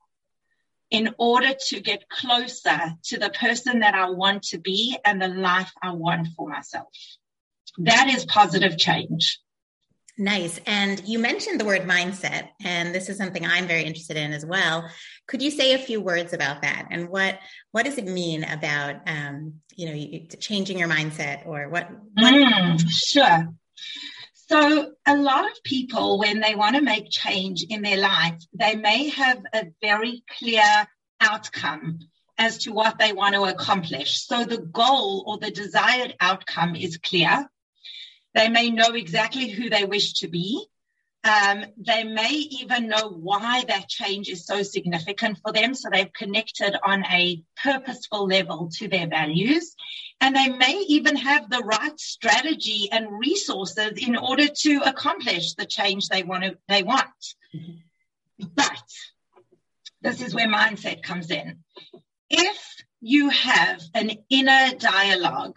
in 0.89 1.13
order 1.17 1.53
to 1.67 1.79
get 1.81 2.09
closer 2.09 2.93
to 3.03 3.17
the 3.19 3.29
person 3.29 3.79
that 3.79 3.93
I 3.93 4.09
want 4.09 4.43
to 4.43 4.57
be 4.57 4.97
and 5.05 5.21
the 5.21 5.27
life 5.27 5.71
I 5.81 5.91
want 5.91 6.29
for 6.35 6.47
myself? 6.47 6.87
That 7.77 8.07
is 8.07 8.25
positive 8.25 8.77
change. 8.77 9.39
Nice. 10.19 10.59
And 10.65 11.07
you 11.07 11.19
mentioned 11.19 11.59
the 11.59 11.65
word 11.65 11.83
mindset, 11.83 12.49
and 12.63 12.93
this 12.93 13.07
is 13.07 13.17
something 13.17 13.45
I'm 13.45 13.67
very 13.67 13.83
interested 13.83 14.17
in 14.17 14.33
as 14.33 14.43
well. 14.43 14.89
Could 15.27 15.43
you 15.43 15.51
say 15.51 15.73
a 15.73 15.77
few 15.77 16.01
words 16.01 16.33
about 16.33 16.63
that, 16.63 16.87
and 16.89 17.09
what 17.09 17.37
what 17.71 17.85
does 17.85 17.99
it 17.99 18.05
mean 18.05 18.43
about 18.43 19.07
um, 19.07 19.55
you 19.75 19.87
know 19.87 20.25
changing 20.39 20.79
your 20.79 20.87
mindset, 20.87 21.45
or 21.45 21.69
what? 21.69 21.89
what- 22.15 22.33
mm, 22.33 22.83
sure. 22.89 23.53
So, 24.33 24.93
a 25.05 25.15
lot 25.15 25.45
of 25.45 25.61
people, 25.63 26.17
when 26.17 26.39
they 26.39 26.55
want 26.55 26.77
to 26.77 26.81
make 26.81 27.11
change 27.11 27.63
in 27.69 27.81
their 27.81 27.97
life, 27.97 28.41
they 28.53 28.75
may 28.75 29.09
have 29.09 29.39
a 29.53 29.67
very 29.81 30.23
clear 30.39 30.87
outcome 31.19 31.99
as 32.37 32.59
to 32.59 32.71
what 32.71 32.97
they 32.97 33.11
want 33.13 33.35
to 33.35 33.43
accomplish. 33.43 34.25
So, 34.25 34.45
the 34.45 34.59
goal 34.59 35.25
or 35.27 35.37
the 35.37 35.51
desired 35.51 36.15
outcome 36.19 36.75
is 36.75 36.97
clear 36.97 37.47
they 38.37 38.49
may 38.49 38.69
know 38.69 38.93
exactly 38.93 39.49
who 39.49 39.69
they 39.69 39.83
wish 39.83 40.13
to 40.13 40.27
be. 40.27 40.63
Um, 41.23 41.65
they 41.77 42.03
may 42.03 42.29
even 42.29 42.87
know 42.87 43.09
why 43.09 43.63
that 43.67 43.89
change 43.89 44.29
is 44.29 44.45
so 44.45 44.61
significant 44.61 45.39
for 45.39 45.51
them. 45.51 45.73
So 45.73 45.89
they've 45.91 46.13
connected 46.13 46.77
on 46.85 47.03
a 47.05 47.43
purposeful 47.61 48.27
level 48.27 48.69
to 48.77 48.87
their 48.87 49.07
values. 49.07 49.75
And 50.21 50.35
they 50.35 50.49
may 50.49 50.85
even 50.87 51.15
have 51.15 51.49
the 51.49 51.63
right 51.63 51.99
strategy 51.99 52.89
and 52.91 53.19
resources 53.19 53.93
in 53.97 54.15
order 54.15 54.47
to 54.47 54.81
accomplish 54.85 55.55
the 55.55 55.65
change 55.65 56.07
they 56.07 56.23
want 56.23 56.43
to, 56.43 56.57
they 56.67 56.83
want. 56.83 57.35
But 58.55 58.83
this 60.01 60.21
is 60.21 60.35
where 60.35 60.47
mindset 60.47 61.01
comes 61.01 61.31
in. 61.31 61.63
If 62.29 62.63
you 63.01 63.29
have 63.29 63.81
an 63.95 64.11
inner 64.29 64.75
dialogue 64.77 65.55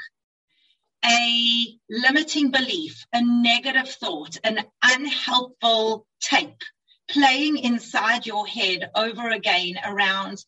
a 1.04 1.78
limiting 1.88 2.50
belief, 2.50 3.04
a 3.12 3.22
negative 3.22 3.88
thought, 3.88 4.36
an 4.44 4.64
unhelpful 4.82 6.06
tape 6.20 6.62
playing 7.08 7.58
inside 7.58 8.26
your 8.26 8.46
head 8.46 8.90
over 8.94 9.30
again 9.30 9.74
around 9.84 10.44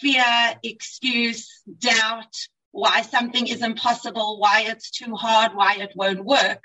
fear, 0.00 0.24
excuse, 0.62 1.62
doubt, 1.78 2.34
why 2.70 3.02
something 3.02 3.46
is 3.46 3.62
impossible, 3.62 4.38
why 4.38 4.62
it's 4.66 4.90
too 4.90 5.14
hard, 5.14 5.54
why 5.54 5.76
it 5.76 5.92
won't 5.94 6.24
work, 6.24 6.62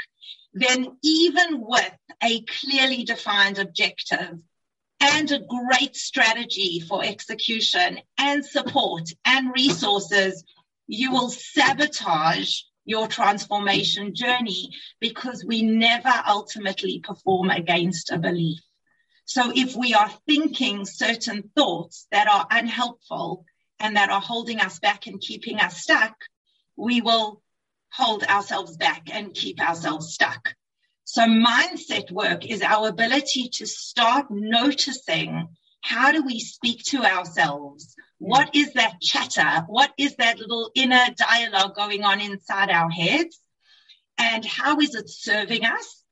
then 0.54 0.98
even 1.04 1.62
with 1.62 1.98
a 2.22 2.42
clearly 2.42 3.04
defined 3.04 3.60
objective 3.60 4.40
and 5.00 5.32
a 5.32 5.40
great 5.40 5.96
strategy 5.96 6.80
for 6.80 7.04
execution 7.04 8.00
and 8.18 8.46
support 8.46 9.10
and 9.26 9.52
resources, 9.54 10.44
you 10.88 11.12
will 11.12 11.30
sabotage 11.30 12.62
your 12.86 13.08
transformation 13.08 14.14
journey 14.14 14.72
because 15.00 15.44
we 15.46 15.62
never 15.62 16.14
ultimately 16.28 17.00
perform 17.00 17.50
against 17.50 18.12
a 18.12 18.18
belief. 18.18 18.60
So 19.26 19.52
if 19.56 19.76
we 19.76 19.94
are 19.94 20.12
thinking 20.28 20.86
certain 20.86 21.50
thoughts 21.56 22.08
that 22.12 22.28
are 22.28 22.46
unhelpful 22.52 23.46
and 23.80 23.96
that 23.96 24.10
are 24.10 24.22
holding 24.22 24.60
us 24.60 24.80
back 24.80 25.08
and 25.08 25.20
keeping 25.20 25.60
us 25.60 25.82
stuck, 25.82 26.16
we 26.76 27.02
will 27.02 27.42
hold 27.92 28.24
ourselves 28.24 28.76
back 28.78 29.10
and 29.12 29.34
keep 29.34 29.62
ourselves 29.62 30.14
stuck. 30.14 30.56
So 31.06 31.24
mindset 31.24 32.12
work 32.12 32.46
is 32.46 32.62
our 32.62 32.88
ability 32.88 33.50
to 33.54 33.68
start 33.68 34.28
noticing 34.30 35.48
how 35.84 36.14
do 36.14 36.24
we 36.24 36.40
speak 36.40 36.82
to 36.86 37.04
ourselves? 37.04 37.96
Mm. 38.22 38.30
What 38.30 38.56
is 38.56 38.74
that 38.74 39.02
chatter? 39.02 39.66
What 39.68 39.92
is 39.98 40.16
that 40.16 40.40
little 40.40 40.72
inner 40.74 41.06
dialogue 41.16 41.76
going 41.76 42.04
on 42.04 42.22
inside 42.22 42.70
our 42.70 42.90
heads? 42.90 43.38
And 44.18 44.46
how 44.46 44.80
is 44.80 44.96
it 44.96 45.10
serving 45.10 45.66
us? 45.66 46.04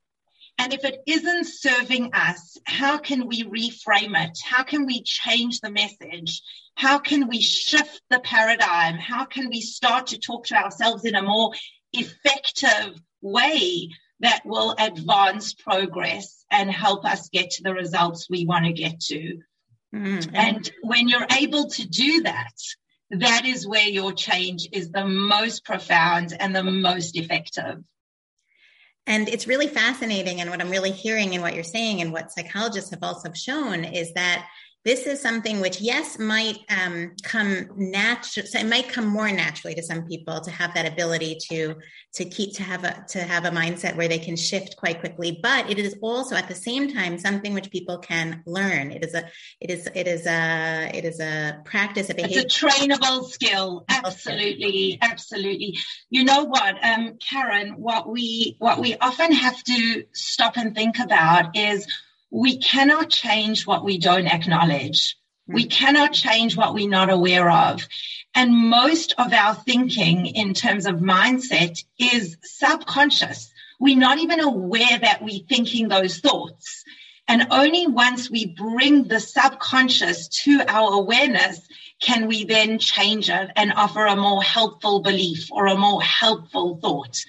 And 0.58 0.74
if 0.74 0.84
it 0.84 1.01
isn't 1.08 1.46
serving 1.46 2.13
us, 2.13 2.58
how 2.66 2.98
can 2.98 3.28
we 3.28 3.44
reframe 3.44 4.13
it? 4.22 4.38
How 4.44 4.63
can 4.63 4.86
we 4.86 5.01
change 5.04 5.62
the 5.62 5.72
message? 5.72 6.42
How 6.75 7.00
can 7.00 7.30
we 7.30 7.42
shift 7.42 8.01
the 8.10 8.20
paradigm? 8.20 8.96
How 8.96 9.25
can 9.25 9.50
we 9.50 9.62
start 9.62 10.08
to 10.08 10.20
talk 10.20 10.48
to 10.48 10.56
ourselves 10.56 11.06
in 11.06 11.16
a 11.16 11.24
more 11.24 11.54
effective 11.94 13.00
way 13.22 13.90
that 14.20 14.42
will 14.46 14.75
advance 14.78 15.54
progress 15.54 16.46
and 16.51 16.70
help 16.70 17.06
us 17.06 17.30
get 17.30 17.51
to 17.51 17.63
the 17.63 17.74
results 17.74 18.30
we 18.30 18.46
want 18.46 18.66
to 18.66 18.74
get 18.74 19.00
to? 19.00 19.40
Mm-hmm. 19.94 20.36
And 20.36 20.72
when 20.84 21.08
you're 21.08 21.28
able 21.38 21.70
to 21.70 21.88
do 21.88 22.24
that, 22.24 22.54
that 23.12 23.46
is 23.46 23.68
where 23.68 23.88
your 23.88 24.14
change 24.14 24.68
is 24.72 24.92
the 24.92 25.06
most 25.06 25.66
profound 25.66 26.34
and 26.40 26.56
the 26.56 26.64
most 26.64 27.18
effective. 27.18 27.84
And 29.08 29.28
it's 29.28 29.48
really 29.48 29.68
fascinating. 29.68 30.40
And 30.40 30.50
what 30.50 30.62
I'm 30.62 30.70
really 30.70 30.92
hearing 30.92 31.34
and 31.34 31.42
what 31.42 31.56
you're 31.56 31.64
saying, 31.64 32.02
and 32.02 32.14
what 32.14 32.32
psychologists 32.32 32.92
have 32.92 33.04
also 33.04 33.34
shown, 33.34 33.84
is 33.84 34.14
that 34.14 34.48
this 34.84 35.06
is 35.06 35.22
something 35.22 35.60
which 35.60 35.80
yes 35.80 36.18
might 36.18 36.58
um, 36.70 37.12
come 37.24 37.68
natural 37.76 38.46
so 38.46 38.60
it 38.60 38.66
might 38.66 38.90
come 38.90 39.06
more 39.06 39.32
naturally 39.32 39.76
to 39.76 39.84
some 39.84 40.08
people 40.08 40.42
to 40.42 40.52
have 40.52 40.74
that 40.74 40.92
ability 40.92 41.38
to 41.50 41.76
to 42.14 42.26
keep 42.26 42.54
to 42.56 42.64
have 42.64 42.84
a 42.84 43.06
to 43.10 43.20
have 43.20 43.46
a 43.46 43.52
mindset 43.52 43.96
where 43.96 44.08
they 44.08 44.20
can 44.20 44.36
shift 44.36 44.76
quite 44.78 45.00
quickly. 45.00 45.40
But 45.42 45.70
it 45.70 45.80
is 45.80 45.96
also 46.02 46.36
at 46.36 46.48
the 46.48 46.56
same 46.56 46.94
time 46.94 47.18
something 47.18 47.54
which 47.54 47.72
people 47.72 48.00
can 48.00 48.44
learn. 48.46 48.92
It 48.92 49.06
is 49.06 49.14
a 49.14 49.24
it 49.60 49.70
is 49.70 49.88
it 49.94 50.08
is 50.08 50.26
a 50.26 50.92
it 50.94 51.06
is 51.06 51.20
a 51.20 51.62
practice 51.64 52.10
of 52.10 52.18
behavior 52.18 52.42
it's 52.42 52.62
a 52.62 52.66
trainable 52.66 53.30
skill. 53.30 53.86
Absolutely. 53.90 54.98
Absolutely. 55.02 55.78
You 56.10 56.24
know 56.24 56.44
what 56.46 56.76
um 56.84 57.18
karen 57.18 57.74
what 57.74 58.10
we 58.10 58.56
what 58.60 58.80
we 58.80 58.96
often 58.98 59.32
have 59.32 59.64
to 59.64 60.04
stop 60.14 60.58
and 60.58 60.76
think 60.76 61.00
about 61.00 61.56
is 61.56 61.88
we 62.32 62.58
cannot 62.58 63.10
change 63.10 63.68
what 63.68 63.84
we 63.84 63.98
don't 63.98 64.26
acknowledge. 64.26 65.18
We 65.48 65.64
hmm. 65.64 65.70
cannot 65.70 66.14
change 66.14 66.56
what 66.56 66.74
we're 66.74 66.90
not 66.90 67.10
aware 67.10 67.52
of. 67.52 67.86
And 68.34 68.56
most 68.56 69.14
of 69.18 69.34
our 69.34 69.54
thinking 69.54 70.26
in 70.26 70.54
terms 70.54 70.86
of 70.86 70.96
mindset 70.96 71.84
is 72.00 72.38
subconscious. 72.44 73.52
We're 73.80 73.98
not 73.98 74.20
even 74.20 74.40
aware 74.40 74.98
that 75.00 75.22
we're 75.22 75.44
thinking 75.50 75.90
those 75.90 76.20
thoughts. 76.20 76.86
And 77.28 77.48
only 77.52 77.88
once 77.88 78.32
we 78.32 78.46
bring 78.46 79.08
the 79.08 79.20
subconscious 79.20 80.28
to 80.44 80.64
our 80.68 80.94
awareness 80.94 81.68
can 82.02 82.28
we 82.28 82.46
then 82.46 82.80
change 82.80 83.30
it 83.30 83.52
and 83.56 83.74
offer 83.74 84.06
a 84.06 84.16
more 84.16 84.42
helpful 84.42 85.02
belief 85.02 85.52
or 85.52 85.68
a 85.68 85.78
more 85.78 86.02
helpful 86.02 86.80
thought. 86.82 87.24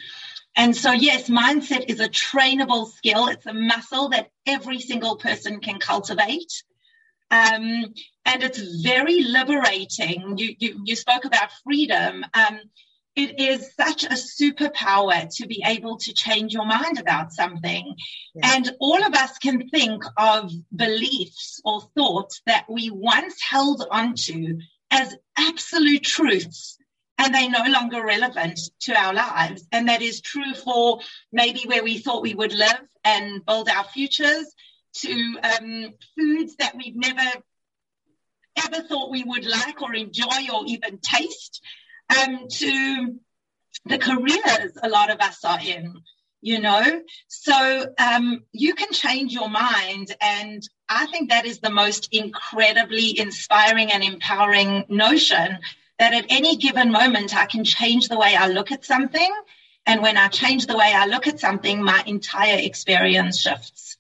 And 0.57 0.77
so, 0.77 0.93
yes, 0.93 1.31
mindset 1.31 1.87
is 1.89 2.01
a 2.01 2.09
trainable 2.09 2.91
skill. 2.91 3.29
It's 3.29 3.47
a 3.47 3.55
muscle 3.55 4.11
that 4.11 4.29
every 4.47 4.81
single 4.81 5.17
person 5.17 5.61
can 5.61 5.79
cultivate. 5.79 6.53
Um, 7.31 7.87
and 8.27 8.43
it's 8.43 8.83
very 8.83 9.23
liberating. 9.23 10.37
You, 10.37 10.55
you, 10.59 10.83
you 10.85 10.97
spoke 10.97 11.25
about 11.25 11.49
freedom. 11.65 12.25
Um, 12.35 12.61
it 13.17 13.41
is 13.41 13.75
such 13.75 14.05
a 14.05 14.09
superpower 14.09 15.35
to 15.37 15.47
be 15.47 15.63
able 15.67 15.99
to 15.99 16.13
change 16.13 16.53
your 16.53 16.67
mind 16.67 16.99
about 16.99 17.33
something. 17.33 17.95
Yeah. 18.35 18.55
And 18.55 18.71
all 18.81 19.03
of 19.05 19.15
us 19.15 19.39
can 19.39 19.69
think 19.71 20.05
of 20.19 20.53
beliefs 20.75 21.61
or 21.65 21.83
thoughts 21.97 22.43
that 22.47 22.67
we 22.69 22.91
once 22.91 23.41
held 23.43 23.85
onto 23.91 24.59
as 24.91 25.17
absolute 25.39 26.05
truths 26.05 26.79
and 27.23 27.33
they're 27.33 27.49
no 27.49 27.71
longer 27.71 28.05
relevant 28.05 28.59
to 28.81 28.93
our 28.95 29.15
lives. 29.15 29.65
And 29.71 29.89
that 29.89 30.03
is 30.03 30.21
true 30.21 30.55
for 30.55 30.99
maybe 31.31 31.63
where 31.67 31.85
we 31.85 31.99
thought 31.99 32.23
we 32.23 32.35
would 32.35 32.53
live 32.53 32.81
and 33.05 33.45
build 33.47 33.69
our 33.69 33.85
futures, 33.85 34.53
to 34.95 35.39
um, 35.43 35.95
foods 36.19 36.57
that 36.57 36.77
we've 36.77 36.97
never 36.97 37.31
ever 38.63 38.83
thought 38.83 39.11
we 39.11 39.25
would 39.25 39.47
like 39.47 39.81
or 39.81 39.95
enjoy 39.95 40.49
or 40.53 40.65
even 40.67 40.99
taste, 40.99 41.63
um, 42.21 42.47
to 42.51 43.19
the 43.87 43.97
careers 43.97 44.77
a 44.83 44.89
lot 44.91 45.11
of 45.11 45.19
us 45.21 45.43
are 45.45 45.61
in. 45.61 45.95
You 46.45 46.61
know, 46.61 47.03
so 47.29 47.87
um, 47.99 48.43
you 48.51 48.75
can 48.75 48.93
change 48.93 49.33
your 49.33 49.49
mind, 49.49 50.13
and 50.21 50.61
I 50.89 51.07
think 51.07 51.31
that 51.31 51.47
is 51.47 51.61
the 51.61 51.71
most 51.71 52.09
incredibly 52.11 53.17
inspiring 53.17 53.93
and 53.93 54.03
empowering 54.03 54.85
notion 54.89 55.61
that 56.03 56.15
at 56.15 56.27
any 56.31 56.57
given 56.57 56.93
moment 56.93 57.37
I 57.37 57.47
can 57.47 57.65
change 57.65 58.09
the 58.09 58.19
way 58.19 58.37
I 58.37 58.49
look 58.49 58.73
at 58.73 58.85
something 58.85 59.33
And 59.87 60.03
when 60.03 60.17
I 60.17 60.29
change 60.29 60.67
the 60.67 60.77
way 60.77 60.93
I 60.95 61.07
look 61.07 61.27
at 61.27 61.41
something, 61.41 61.83
my 61.83 62.03
entire 62.07 62.59
experience 62.59 63.41
shifts. 63.41 63.92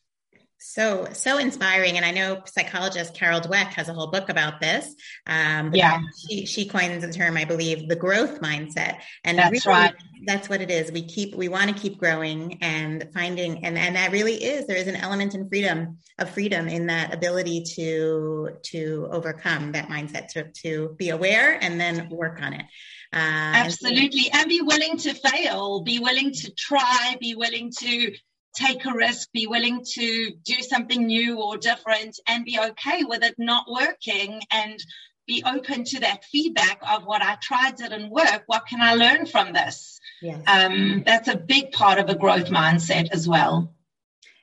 So, 0.72 1.06
so 1.12 1.36
inspiring. 1.36 1.98
And 1.98 2.04
I 2.06 2.12
know 2.12 2.40
psychologist 2.46 3.12
Carol 3.12 3.42
Dweck 3.42 3.74
has 3.74 3.90
a 3.90 3.92
whole 3.92 4.06
book 4.06 4.30
about 4.30 4.58
this. 4.58 4.94
Um, 5.26 5.74
yeah. 5.74 6.00
She, 6.26 6.46
she 6.46 6.66
coins 6.66 7.04
the 7.04 7.12
term, 7.12 7.36
I 7.36 7.44
believe, 7.44 7.90
the 7.90 7.94
growth 7.94 8.40
mindset. 8.40 9.00
And 9.22 9.36
that's 9.36 9.66
really, 9.66 9.78
right. 9.78 9.94
That's 10.24 10.48
what 10.48 10.62
it 10.62 10.70
is. 10.70 10.90
We 10.90 11.02
keep, 11.02 11.34
we 11.34 11.50
want 11.50 11.68
to 11.68 11.76
keep 11.76 11.98
growing 11.98 12.56
and 12.62 13.06
finding, 13.12 13.66
and, 13.66 13.76
and 13.76 13.96
that 13.96 14.12
really 14.12 14.42
is, 14.42 14.66
there 14.66 14.78
is 14.78 14.88
an 14.88 14.96
element 14.96 15.34
in 15.34 15.46
freedom 15.46 15.98
of 16.18 16.30
freedom 16.30 16.68
in 16.68 16.86
that 16.86 17.12
ability 17.12 17.64
to, 17.74 18.56
to 18.62 19.08
overcome 19.12 19.72
that 19.72 19.88
mindset, 19.88 20.28
to, 20.28 20.50
to 20.62 20.94
be 20.96 21.10
aware 21.10 21.58
and 21.62 21.78
then 21.78 22.08
work 22.08 22.40
on 22.40 22.54
it. 22.54 22.64
Uh, 23.12 23.60
Absolutely. 23.66 24.30
And 24.32 24.48
be 24.48 24.62
willing 24.62 24.96
to 24.96 25.12
fail, 25.12 25.82
be 25.82 25.98
willing 25.98 26.32
to 26.32 26.50
try, 26.54 27.16
be 27.20 27.34
willing 27.34 27.70
to 27.80 28.12
take 28.54 28.85
a 28.85 28.92
risk, 28.92 29.30
be 29.32 29.47
willing 29.47 29.85
to 29.94 30.30
do 30.44 30.54
something 30.62 31.06
new 31.06 31.40
or 31.40 31.56
different, 31.56 32.18
and 32.28 32.44
be 32.44 32.59
okay 32.59 33.04
with 33.04 33.23
it 33.23 33.35
not 33.38 33.66
working 33.71 34.40
and 34.50 34.78
be 35.26 35.42
open 35.47 35.85
to 35.85 36.00
that 36.00 36.25
feedback 36.25 36.80
of 36.88 37.04
what 37.04 37.23
I 37.23 37.37
tried 37.40 37.76
didn't 37.76 38.11
work. 38.11 38.42
What 38.47 38.66
can 38.66 38.80
I 38.80 38.94
learn 38.94 39.26
from 39.26 39.52
this? 39.52 40.00
Yes. 40.21 40.42
Um, 40.47 41.02
that's 41.06 41.28
a 41.28 41.37
big 41.37 41.73
part 41.73 41.99
of 41.99 42.09
a 42.09 42.14
growth 42.14 42.47
mindset 42.47 43.11
as 43.12 43.28
well. 43.28 43.75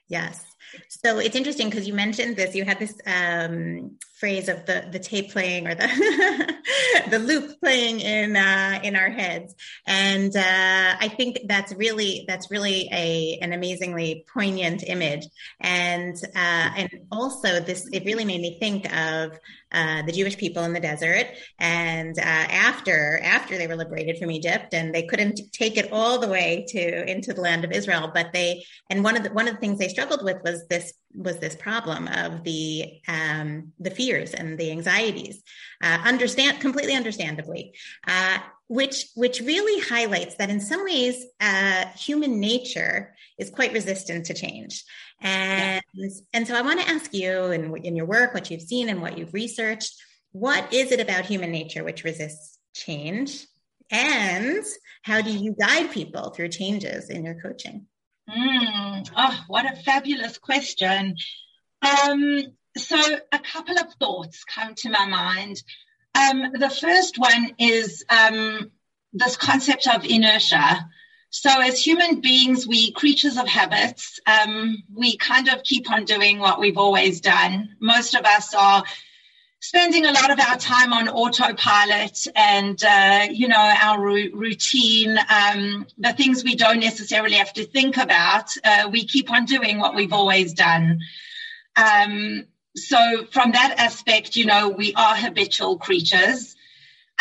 Yes. 0.07 0.43
So 0.87 1.19
it's 1.19 1.35
interesting 1.35 1.69
because 1.69 1.87
you 1.87 1.93
mentioned 1.93 2.35
this. 2.35 2.55
You 2.55 2.65
had 2.65 2.79
this 2.79 2.95
um, 3.05 3.97
phrase 4.19 4.49
of 4.49 4.65
the 4.65 4.87
the 4.91 4.99
tape 4.99 5.31
playing 5.31 5.67
or 5.67 5.75
the 5.75 5.87
the 7.09 7.19
loop 7.19 7.59
playing 7.61 7.99
in 8.01 8.35
uh, 8.35 8.79
in 8.83 8.95
our 8.95 9.09
heads, 9.09 9.55
and 9.87 10.35
uh, 10.35 10.95
I 10.99 11.07
think 11.15 11.39
that's 11.47 11.73
really 11.73 12.25
that's 12.27 12.51
really 12.51 12.89
a 12.91 13.39
an 13.41 13.53
amazingly 13.53 14.25
poignant 14.33 14.83
image, 14.85 15.25
and 15.61 16.15
uh, 16.35 16.69
and 16.75 16.89
also 17.11 17.59
this 17.59 17.87
it 17.91 18.05
really 18.05 18.25
made 18.25 18.41
me 18.41 18.57
think 18.59 18.85
of 18.93 19.37
uh, 19.71 20.01
the 20.03 20.11
Jewish 20.11 20.37
people 20.37 20.63
in 20.63 20.73
the 20.73 20.79
desert, 20.79 21.27
and 21.59 22.17
uh, 22.17 22.21
after 22.23 23.19
after 23.23 23.57
they 23.57 23.67
were 23.67 23.75
liberated 23.75 24.17
from 24.17 24.31
Egypt, 24.31 24.73
and 24.73 24.93
they 24.93 25.03
couldn't 25.03 25.39
take 25.53 25.77
it 25.77 25.91
all 25.91 26.19
the 26.19 26.27
way 26.27 26.65
to 26.69 27.09
into 27.09 27.33
the 27.33 27.41
land 27.41 27.63
of 27.63 27.71
Israel, 27.71 28.11
but 28.13 28.33
they 28.33 28.65
and 28.89 29.03
one 29.03 29.15
of 29.15 29.23
the 29.23 29.31
one 29.31 29.47
of 29.47 29.55
the 29.55 29.59
things 29.59 29.79
they 29.79 29.87
struggled 29.87 30.23
with 30.23 30.37
was 30.43 30.67
this 30.67 30.93
was 31.13 31.39
this 31.39 31.55
problem 31.55 32.07
of 32.07 32.43
the 32.43 33.01
um, 33.07 33.73
the 33.79 33.89
fears 33.89 34.33
and 34.33 34.57
the 34.57 34.71
anxieties, 34.71 35.41
uh, 35.83 35.99
understand 36.05 36.59
completely 36.59 36.95
understandably, 36.95 37.73
uh, 38.07 38.37
which 38.67 39.07
which 39.15 39.41
really 39.41 39.81
highlights 39.81 40.35
that 40.35 40.49
in 40.49 40.61
some 40.61 40.83
ways 40.83 41.25
uh, 41.41 41.85
human 41.97 42.39
nature 42.39 43.15
is 43.37 43.49
quite 43.49 43.73
resistant 43.73 44.27
to 44.27 44.33
change, 44.33 44.83
and 45.21 45.81
yeah. 45.93 46.09
and 46.33 46.47
so 46.47 46.55
I 46.55 46.61
want 46.61 46.79
to 46.81 46.89
ask 46.89 47.13
you 47.13 47.45
in 47.51 47.75
in 47.83 47.95
your 47.95 48.05
work, 48.05 48.33
what 48.33 48.51
you've 48.51 48.61
seen 48.61 48.89
and 48.89 49.01
what 49.01 49.17
you've 49.17 49.33
researched, 49.33 49.93
what 50.31 50.71
is 50.73 50.91
it 50.91 50.99
about 50.99 51.25
human 51.25 51.51
nature 51.51 51.83
which 51.83 52.03
resists 52.03 52.59
change, 52.75 53.47
and 53.89 54.63
how 55.01 55.21
do 55.21 55.31
you 55.31 55.55
guide 55.59 55.91
people 55.91 56.29
through 56.29 56.49
changes 56.49 57.09
in 57.09 57.25
your 57.25 57.41
coaching? 57.41 57.87
Mm, 58.29 59.09
oh, 59.15 59.43
what 59.47 59.65
a 59.65 59.75
fabulous 59.75 60.37
question. 60.37 61.15
Um, 61.81 62.43
so, 62.77 62.97
a 63.31 63.39
couple 63.39 63.77
of 63.79 63.93
thoughts 63.99 64.43
come 64.43 64.75
to 64.75 64.89
my 64.89 65.05
mind. 65.05 65.63
Um, 66.13 66.51
the 66.53 66.69
first 66.69 67.17
one 67.17 67.55
is 67.57 68.03
um, 68.09 68.71
this 69.13 69.35
concept 69.35 69.87
of 69.87 70.05
inertia. 70.05 70.87
So, 71.31 71.49
as 71.49 71.83
human 71.83 72.21
beings, 72.21 72.67
we 72.67 72.91
creatures 72.91 73.37
of 73.37 73.47
habits. 73.47 74.19
Um, 74.27 74.83
we 74.93 75.17
kind 75.17 75.47
of 75.47 75.63
keep 75.63 75.91
on 75.91 76.05
doing 76.05 76.39
what 76.39 76.59
we've 76.59 76.77
always 76.77 77.21
done. 77.21 77.75
Most 77.79 78.15
of 78.15 78.25
us 78.25 78.53
are 78.53 78.83
spending 79.61 80.05
a 80.05 80.11
lot 80.11 80.31
of 80.31 80.39
our 80.39 80.57
time 80.57 80.93
on 80.93 81.09
autopilot 81.09 82.25
and 82.35 82.81
uh, 82.83 83.27
you 83.29 83.47
know 83.47 83.57
our 83.57 84.01
routine 84.01 85.17
um, 85.29 85.85
the 85.97 86.13
things 86.13 86.43
we 86.43 86.55
don't 86.55 86.79
necessarily 86.79 87.35
have 87.35 87.51
to 87.53 87.65
think 87.65 87.97
about 87.97 88.49
uh, 88.63 88.89
we 88.91 89.05
keep 89.05 89.31
on 89.31 89.45
doing 89.45 89.79
what 89.79 89.95
we've 89.95 90.13
always 90.13 90.53
done. 90.53 90.99
Um, 91.75 92.45
so 92.75 93.25
from 93.31 93.51
that 93.51 93.75
aspect 93.77 94.35
you 94.35 94.45
know 94.45 94.69
we 94.69 94.93
are 94.95 95.15
habitual 95.15 95.77
creatures. 95.77 96.55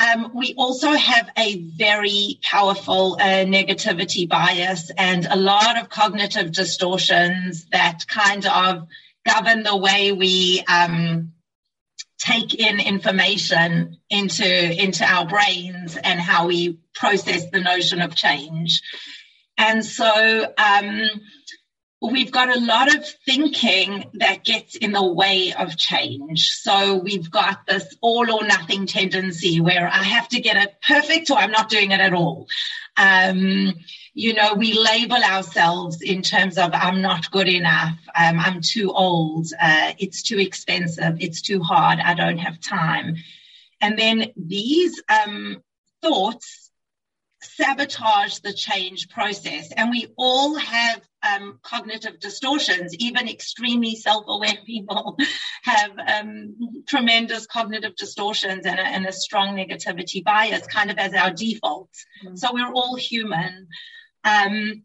Um, 0.01 0.31
we 0.33 0.55
also 0.57 0.93
have 0.93 1.29
a 1.37 1.61
very 1.77 2.39
powerful 2.43 3.17
uh, 3.21 3.45
negativity 3.45 4.29
bias 4.29 4.93
and 4.97 5.27
a 5.27 5.35
lot 5.35 5.77
of 5.77 5.89
cognitive 5.89 6.53
distortions 6.53 7.67
that 7.73 8.07
kind 8.07 8.47
of 8.47 8.87
govern 9.27 9.65
the 9.65 9.77
way 9.77 10.13
we 10.13 10.63
um, 10.69 11.33
take 12.19 12.55
in 12.55 12.81
information 12.81 13.97
into 14.11 14.83
into 14.83 15.05
our 15.05 15.27
brains 15.27 15.97
and 15.97 16.21
how 16.21 16.47
we 16.47 16.79
process 16.95 17.49
the 17.51 17.61
notion 17.61 18.01
of 18.01 18.15
change. 18.15 18.83
And 19.57 19.85
so 19.85 20.53
um, 20.57 21.09
we've 22.01 22.31
got 22.31 22.55
a 22.55 22.61
lot 22.61 22.95
of 22.95 23.05
thinking 23.27 24.05
that 24.15 24.45
gets 24.45 24.77
in 24.77 24.93
the 24.93 25.05
way 25.05 25.53
of 25.53 25.77
change. 25.77 26.51
So 26.51 26.97
we've 26.97 27.31
got 27.31 27.67
this 27.67 27.97
all 28.01 28.31
or 28.31 28.47
nothing 28.47 28.87
tendency 28.87 29.61
where 29.61 29.89
i 29.89 30.03
have 30.03 30.29
to 30.29 30.41
get 30.41 30.57
it 30.57 30.75
perfect 30.87 31.31
or 31.31 31.39
i'm 31.39 31.51
not 31.51 31.69
doing 31.69 31.91
it 31.91 32.01
at 32.01 32.15
all. 32.15 32.47
Um, 32.97 33.75
you 34.19 34.35
know, 34.35 34.53
we 34.55 34.73
label 34.73 35.23
ourselves 35.23 36.03
in 36.03 36.23
terms 36.23 36.59
of 36.59 36.71
I'm 36.73 37.01
not 37.01 37.31
good 37.31 37.47
enough, 37.47 37.97
um, 38.17 38.41
I'm 38.41 38.61
too 38.61 38.91
old, 38.91 39.47
uh, 39.63 39.93
it's 39.97 40.25
too 40.25 40.41
expensive, 40.41 41.19
it's 41.21 41.41
too 41.41 41.63
hard, 41.63 42.01
I 42.01 42.15
don't 42.15 42.39
have 42.39 42.59
time. 42.59 43.15
And 43.81 43.97
then 43.97 44.33
these 44.37 45.01
um, 45.09 45.63
thoughts 46.03 46.73
sabotage 47.41 48.39
the 48.39 48.53
change 48.53 49.09
process. 49.09 49.71
And 49.71 49.89
we 49.91 50.09
all 50.17 50.57
have 50.57 51.01
um, 51.23 51.61
cognitive 51.63 52.19
distortions. 52.19 52.97
Even 52.97 53.29
extremely 53.29 53.95
self 53.95 54.25
aware 54.27 54.59
people 54.67 55.17
have 55.63 55.93
um, 55.97 56.57
tremendous 56.89 57.47
cognitive 57.47 57.95
distortions 57.95 58.67
and 58.67 58.81
a, 58.81 58.83
and 58.83 59.07
a, 59.07 59.13
strong 59.13 59.57
negativity 59.57 60.25
bias, 60.25 60.67
kind 60.67 60.91
of 60.91 60.99
as 60.99 61.15
our 61.15 61.31
default. 61.31 61.91
Mm-hmm. 62.25 62.35
So 62.35 62.49
we're 62.53 62.73
all 62.73 62.97
human. 62.97 63.69
Um, 64.25 64.83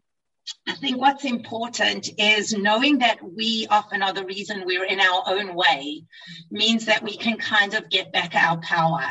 I 0.68 0.76
think 0.76 0.98
what's 0.98 1.26
important 1.26 2.10
is 2.18 2.54
knowing 2.54 3.00
that 3.00 3.20
we 3.24 3.68
often 3.70 4.04
are 4.04 4.14
the 4.14 4.26
reason 4.26 4.64
we're 4.66 4.86
in 4.86 5.00
our 5.00 5.24
own 5.28 5.56
way 5.56 6.04
means 6.52 6.86
that 6.86 7.04
we 7.04 7.16
can 7.16 7.38
kind 7.38 7.74
of 7.74 7.90
get 7.90 8.12
back 8.12 8.36
our 8.36 8.58
power. 8.58 9.06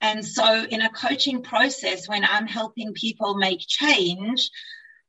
And 0.00 0.24
so, 0.24 0.64
in 0.64 0.82
a 0.82 0.90
coaching 0.90 1.42
process, 1.42 2.08
when 2.08 2.24
I'm 2.24 2.46
helping 2.46 2.92
people 2.92 3.36
make 3.36 3.60
change, 3.60 4.50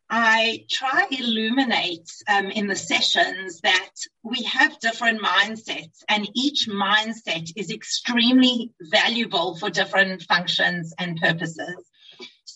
I 0.10 0.65
try 0.69 1.06
illuminate 1.12 2.10
um, 2.30 2.50
in 2.50 2.67
the 2.67 2.76
sessions 2.78 3.60
that 3.62 3.91
we 4.23 4.43
have 4.43 4.80
different 4.80 5.21
mindsets, 5.21 6.04
and 6.08 6.30
each 6.34 6.69
mindset 6.69 7.52
is 7.58 7.71
extremely 7.71 8.71
valuable 8.80 9.58
for 9.58 9.69
different 9.69 10.21
functions 10.23 10.93
and 10.97 11.17
purposes. 11.17 11.89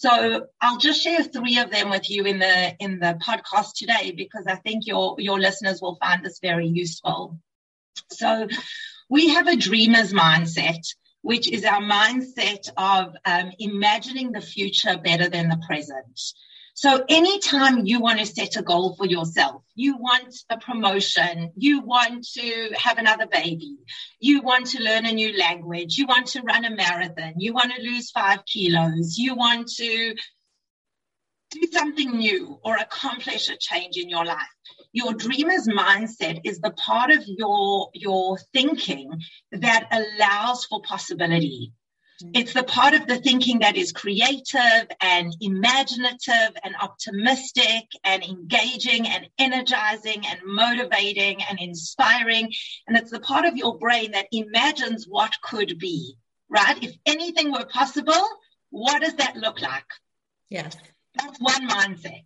So 0.02 0.48
I'll 0.60 0.80
just 0.80 1.04
share 1.04 1.22
three 1.22 1.60
of 1.60 1.70
them 1.70 1.92
with 1.92 2.10
you 2.10 2.26
in 2.26 2.40
the 2.40 2.76
in 2.80 2.98
the 2.98 3.20
podcast 3.24 3.74
today 3.76 4.10
because 4.10 4.46
I 4.48 4.56
think 4.56 4.88
your 4.88 5.16
your 5.20 5.40
listeners 5.40 5.80
will 5.80 5.96
find 5.98 6.26
this 6.26 6.40
very 6.42 6.68
useful. 6.68 7.38
So 8.10 8.48
we 9.12 9.30
have 9.30 9.48
a 9.48 9.56
dreamer's 9.56 10.12
mindset 10.12 10.84
which 11.22 11.48
is 11.52 11.66
our 11.66 11.82
mindset 11.82 12.68
of 12.78 13.16
um, 13.26 13.52
imagining 13.60 14.32
the 14.32 14.42
future 14.42 14.98
better 14.98 15.30
than 15.30 15.50
the 15.50 15.62
present. 15.68 16.20
So 16.74 17.04
anytime 17.10 17.86
you 17.86 18.00
want 18.00 18.20
to 18.20 18.26
set 18.26 18.56
a 18.56 18.62
goal 18.62 18.96
for 18.96 19.06
yourself, 19.06 19.64
you 19.76 19.98
want 19.98 20.34
a 20.50 20.58
promotion, 20.58 21.52
you 21.56 21.82
want 21.82 22.26
to 22.34 22.72
have 22.76 22.98
another 22.98 23.28
baby, 23.28 23.78
you 24.20 24.42
want 24.42 24.68
to 24.68 24.82
learn 24.82 25.06
a 25.06 25.12
new 25.12 25.38
language, 25.38 25.98
you 25.98 26.08
want 26.08 26.28
to 26.28 26.42
run 26.42 26.66
a 26.66 26.76
marathon, 26.76 27.34
you 27.38 27.54
want 27.54 27.74
to 27.74 27.82
lose 27.82 28.12
five 28.12 28.46
kilos, 28.46 29.18
you 29.18 29.36
want 29.36 29.68
to 29.68 30.16
do 31.52 31.62
something 31.72 32.12
new 32.18 32.58
or 32.64 32.78
accomplish 32.78 33.50
a 33.50 33.58
change 33.58 33.98
in 33.98 34.10
your 34.10 34.24
life 34.24 34.48
your 34.94 35.14
dreamer's 35.14 35.68
mindset 35.68 36.42
is 36.44 36.60
the 36.60 36.72
part 36.72 37.12
of 37.12 37.24
your 37.26 37.90
your 37.94 38.38
thinking 38.54 39.22
that 39.52 39.88
allows 39.92 40.66
for 40.66 40.82
possibility. 40.82 41.72
It's 42.34 42.54
the 42.54 42.64
part 42.64 42.94
of 42.94 43.08
the 43.08 43.18
thinking 43.18 43.60
that 43.60 43.76
is 43.76 43.92
creative 43.92 44.88
and 45.02 45.36
imaginative 45.42 46.56
and 46.64 46.76
optimistic 46.82 47.84
and 48.04 48.24
engaging 48.24 49.08
and 49.08 49.28
energizing 49.38 50.24
and 50.28 50.40
motivating 50.46 51.42
and 51.44 51.60
inspiring. 51.60 52.52
And 52.88 52.98
it's 52.98 53.12
the 53.12 53.20
part 53.20 53.46
of 53.46 53.58
your 53.58 53.78
brain 53.78 54.12
that 54.12 54.28
imagines 54.32 55.06
what 55.08 55.32
could 55.44 55.78
be, 55.80 56.16
right? 56.50 56.82
If 56.84 56.96
anything 57.06 57.52
were 57.52 57.66
possible, 57.66 58.28
what 58.70 59.02
does 59.02 59.16
that 59.16 59.36
look 59.36 59.62
like? 59.62 59.86
Yes. 60.50 60.76
That's 61.16 61.40
one 61.40 61.68
mindset. 61.68 62.26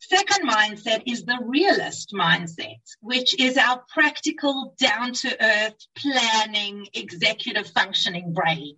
Second 0.00 0.48
mindset 0.48 1.02
is 1.06 1.24
the 1.24 1.38
realist 1.44 2.12
mindset, 2.12 2.80
which 3.00 3.38
is 3.40 3.56
our 3.56 3.82
practical, 3.92 4.74
down 4.78 5.12
to 5.12 5.44
earth, 5.44 5.74
planning, 5.96 6.86
executive 6.94 7.66
functioning 7.66 8.32
brain. 8.32 8.76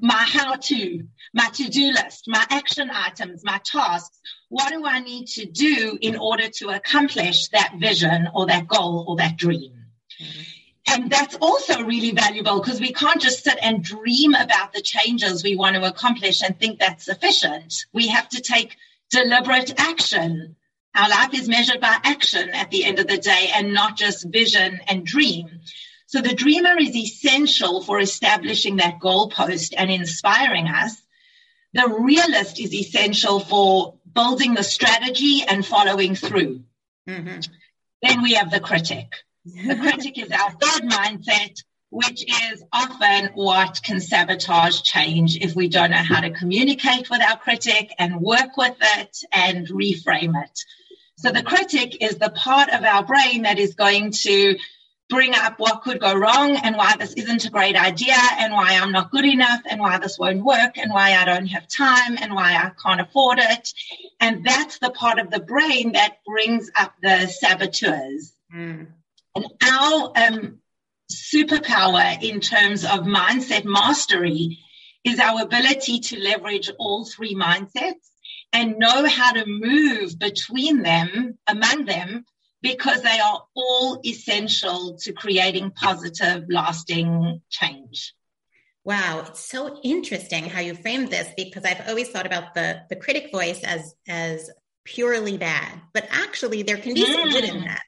My 0.00 0.12
how 0.12 0.54
to, 0.54 1.02
my 1.34 1.48
to 1.54 1.68
do 1.68 1.92
list, 1.92 2.24
my 2.28 2.46
action 2.50 2.88
items, 2.90 3.42
my 3.44 3.60
tasks. 3.64 4.20
What 4.48 4.70
do 4.70 4.86
I 4.86 5.00
need 5.00 5.26
to 5.28 5.44
do 5.44 5.98
in 6.00 6.16
order 6.16 6.48
to 6.58 6.68
accomplish 6.70 7.48
that 7.48 7.74
vision 7.78 8.28
or 8.32 8.46
that 8.46 8.68
goal 8.68 9.04
or 9.08 9.16
that 9.16 9.36
dream? 9.36 9.72
Mm-hmm. 10.22 10.42
And 10.92 11.10
that's 11.10 11.36
also 11.36 11.82
really 11.82 12.12
valuable 12.12 12.60
because 12.60 12.80
we 12.80 12.92
can't 12.92 13.20
just 13.20 13.44
sit 13.44 13.58
and 13.60 13.82
dream 13.82 14.34
about 14.34 14.72
the 14.72 14.80
changes 14.80 15.42
we 15.42 15.56
want 15.56 15.76
to 15.76 15.84
accomplish 15.84 16.42
and 16.42 16.58
think 16.58 16.78
that's 16.78 17.04
sufficient. 17.04 17.86
We 17.92 18.08
have 18.08 18.28
to 18.30 18.40
take 18.40 18.76
deliberate 19.10 19.78
action 19.78 20.56
our 20.94 21.08
life 21.08 21.34
is 21.34 21.48
measured 21.48 21.80
by 21.80 21.96
action 22.02 22.50
at 22.50 22.70
the 22.70 22.84
end 22.84 22.98
of 22.98 23.06
the 23.06 23.18
day 23.18 23.50
and 23.54 23.72
not 23.72 23.96
just 23.96 24.26
vision 24.28 24.80
and 24.88 25.06
dream. 25.06 25.60
So 26.06 26.20
the 26.20 26.34
dreamer 26.34 26.76
is 26.78 26.96
essential 26.96 27.82
for 27.82 28.00
establishing 28.00 28.76
that 28.76 28.98
goalpost 28.98 29.74
and 29.76 29.90
inspiring 29.90 30.66
us. 30.66 31.00
The 31.72 31.88
realist 31.88 32.58
is 32.58 32.74
essential 32.74 33.38
for 33.38 33.94
building 34.12 34.54
the 34.54 34.64
strategy 34.64 35.42
and 35.46 35.64
following 35.64 36.16
through. 36.16 36.64
Mm-hmm. 37.08 37.40
Then 38.02 38.22
we 38.22 38.34
have 38.34 38.50
the 38.50 38.60
critic. 38.60 39.06
The 39.44 39.76
critic 39.76 40.18
is 40.18 40.30
our 40.32 40.50
third 40.50 40.90
mindset, 40.90 41.62
which 41.90 42.24
is 42.24 42.62
often 42.72 43.30
what 43.34 43.80
can 43.82 44.00
sabotage 44.00 44.82
change 44.82 45.36
if 45.36 45.54
we 45.54 45.68
don't 45.68 45.90
know 45.90 45.96
how 45.96 46.20
to 46.20 46.30
communicate 46.30 47.08
with 47.08 47.22
our 47.22 47.36
critic 47.36 47.92
and 47.98 48.20
work 48.20 48.56
with 48.56 48.76
it 48.80 49.18
and 49.32 49.68
reframe 49.68 50.40
it. 50.42 50.58
So 51.20 51.30
the 51.30 51.42
critic 51.42 52.02
is 52.02 52.16
the 52.16 52.30
part 52.30 52.70
of 52.70 52.82
our 52.82 53.04
brain 53.04 53.42
that 53.42 53.58
is 53.58 53.74
going 53.74 54.10
to 54.22 54.56
bring 55.10 55.34
up 55.34 55.58
what 55.58 55.82
could 55.82 56.00
go 56.00 56.14
wrong 56.14 56.56
and 56.56 56.76
why 56.76 56.94
this 56.98 57.12
isn't 57.12 57.44
a 57.44 57.50
great 57.50 57.76
idea 57.76 58.16
and 58.38 58.54
why 58.54 58.78
I'm 58.80 58.90
not 58.90 59.10
good 59.10 59.26
enough 59.26 59.60
and 59.68 59.80
why 59.80 59.98
this 59.98 60.18
won't 60.18 60.42
work 60.42 60.78
and 60.78 60.90
why 60.90 61.16
I 61.16 61.26
don't 61.26 61.48
have 61.48 61.68
time 61.68 62.16
and 62.18 62.34
why 62.34 62.54
I 62.54 62.70
can't 62.82 63.02
afford 63.02 63.38
it. 63.38 63.70
And 64.18 64.46
that's 64.46 64.78
the 64.78 64.88
part 64.88 65.18
of 65.18 65.30
the 65.30 65.40
brain 65.40 65.92
that 65.92 66.24
brings 66.24 66.70
up 66.74 66.94
the 67.02 67.26
saboteurs. 67.26 68.32
Mm. 68.54 68.86
And 69.34 69.46
our 69.62 70.12
um, 70.16 70.58
superpower 71.12 72.22
in 72.22 72.40
terms 72.40 72.84
of 72.84 73.00
mindset 73.00 73.66
mastery 73.66 74.58
is 75.04 75.18
our 75.18 75.42
ability 75.42 76.00
to 76.00 76.18
leverage 76.18 76.70
all 76.78 77.04
three 77.04 77.34
mindsets 77.34 78.09
and 78.52 78.78
know 78.78 79.06
how 79.06 79.32
to 79.32 79.44
move 79.46 80.18
between 80.18 80.82
them, 80.82 81.38
among 81.46 81.84
them, 81.84 82.24
because 82.62 83.02
they 83.02 83.18
are 83.18 83.44
all 83.54 84.00
essential 84.04 84.98
to 84.98 85.12
creating 85.12 85.70
positive, 85.70 86.44
lasting 86.48 87.40
change. 87.48 88.14
Wow, 88.84 89.24
it's 89.28 89.40
so 89.40 89.78
interesting 89.82 90.44
how 90.44 90.60
you 90.60 90.74
framed 90.74 91.10
this 91.10 91.28
because 91.36 91.64
I've 91.64 91.88
always 91.88 92.08
thought 92.08 92.26
about 92.26 92.54
the 92.54 92.82
the 92.88 92.96
critic 92.96 93.30
voice 93.30 93.62
as 93.62 93.94
as 94.08 94.50
purely 94.84 95.36
bad, 95.36 95.80
but 95.92 96.08
actually 96.10 96.62
there 96.62 96.78
can 96.78 96.94
be 96.94 97.04
mm. 97.04 97.14
some 97.14 97.30
good 97.30 97.44
in 97.44 97.56
mm. 97.56 97.64
that. 97.66 97.82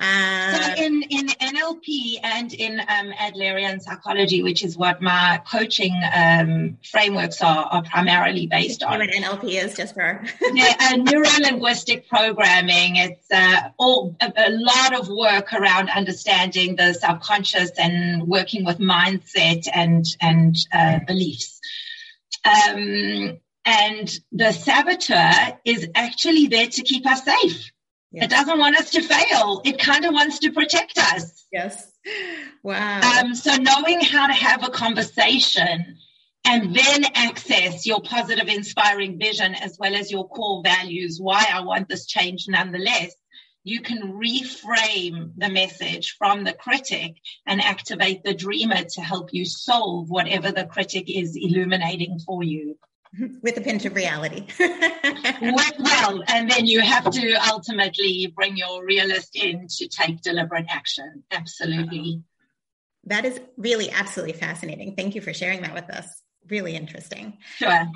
Uh, 0.00 0.52
so 0.52 0.84
in, 0.84 1.02
in 1.10 1.26
NLP 1.26 2.20
and 2.22 2.54
in 2.54 2.78
um, 2.78 3.10
Adlerian 3.18 3.80
psychology, 3.80 4.44
which 4.44 4.62
is 4.62 4.78
what 4.78 5.02
my 5.02 5.42
coaching 5.50 5.92
um, 6.14 6.78
frameworks 6.88 7.42
are, 7.42 7.64
are 7.64 7.82
primarily 7.82 8.46
based 8.46 8.84
on. 8.84 9.00
What 9.00 9.10
NLP 9.10 9.64
is, 9.64 9.74
just 9.74 9.94
for 9.94 10.22
yeah, 10.54 10.74
uh, 10.78 10.96
neuro 10.96 11.28
linguistic 11.40 12.08
programming. 12.08 12.94
It's 12.96 13.26
uh, 13.32 13.70
all 13.76 14.14
a, 14.20 14.32
a, 14.36 14.50
lot 14.50 15.00
of 15.00 15.08
work 15.08 15.52
around 15.52 15.90
understanding 15.90 16.76
the 16.76 16.94
subconscious 16.94 17.72
and 17.76 18.28
working 18.28 18.64
with 18.64 18.78
mindset 18.78 19.66
and 19.74 20.04
and 20.20 20.56
uh, 20.72 21.00
beliefs. 21.08 21.60
Um, 22.44 23.40
and 23.64 24.20
the 24.30 24.52
saboteur 24.52 25.58
is 25.64 25.88
actually 25.94 26.46
there 26.46 26.68
to 26.68 26.82
keep 26.82 27.04
us 27.04 27.24
safe. 27.24 27.72
Yes. 28.10 28.24
It 28.24 28.30
doesn't 28.30 28.58
want 28.58 28.76
us 28.76 28.90
to 28.90 29.02
fail. 29.02 29.60
It 29.64 29.78
kind 29.78 30.04
of 30.04 30.14
wants 30.14 30.38
to 30.40 30.52
protect 30.52 30.96
us. 30.98 31.46
Yes. 31.52 31.92
Wow. 32.62 33.00
Um, 33.00 33.34
so 33.34 33.54
knowing 33.56 34.00
how 34.00 34.26
to 34.26 34.32
have 34.32 34.64
a 34.64 34.70
conversation 34.70 35.96
and 36.46 36.74
then 36.74 37.04
access 37.14 37.84
your 37.84 38.00
positive, 38.00 38.48
inspiring 38.48 39.18
vision 39.18 39.54
as 39.54 39.76
well 39.78 39.94
as 39.94 40.10
your 40.10 40.26
core 40.28 40.62
values, 40.64 41.18
why 41.20 41.44
I 41.52 41.60
want 41.60 41.88
this 41.88 42.06
change 42.06 42.46
nonetheless, 42.48 43.14
you 43.64 43.82
can 43.82 44.14
reframe 44.14 45.32
the 45.36 45.50
message 45.50 46.16
from 46.16 46.44
the 46.44 46.54
critic 46.54 47.16
and 47.46 47.60
activate 47.60 48.24
the 48.24 48.32
dreamer 48.32 48.82
to 48.82 49.00
help 49.02 49.34
you 49.34 49.44
solve 49.44 50.08
whatever 50.08 50.50
the 50.50 50.64
critic 50.64 51.10
is 51.14 51.36
illuminating 51.36 52.18
for 52.20 52.42
you. 52.42 52.78
With 53.42 53.56
a 53.56 53.60
pinch 53.60 53.84
of 53.84 53.94
reality. 53.94 54.46
well, 54.60 56.22
and 56.28 56.50
then 56.50 56.66
you 56.66 56.80
have 56.80 57.10
to 57.10 57.34
ultimately 57.50 58.32
bring 58.34 58.56
your 58.56 58.84
realist 58.84 59.36
in 59.36 59.66
to 59.68 59.88
take 59.88 60.20
deliberate 60.22 60.66
action. 60.68 61.24
Absolutely. 61.30 62.22
That 63.04 63.24
is 63.24 63.40
really 63.56 63.90
absolutely 63.90 64.34
fascinating. 64.34 64.94
Thank 64.94 65.14
you 65.14 65.20
for 65.20 65.32
sharing 65.32 65.62
that 65.62 65.74
with 65.74 65.90
us. 65.90 66.06
Really 66.48 66.74
interesting. 66.76 67.38
Sure. 67.56 67.88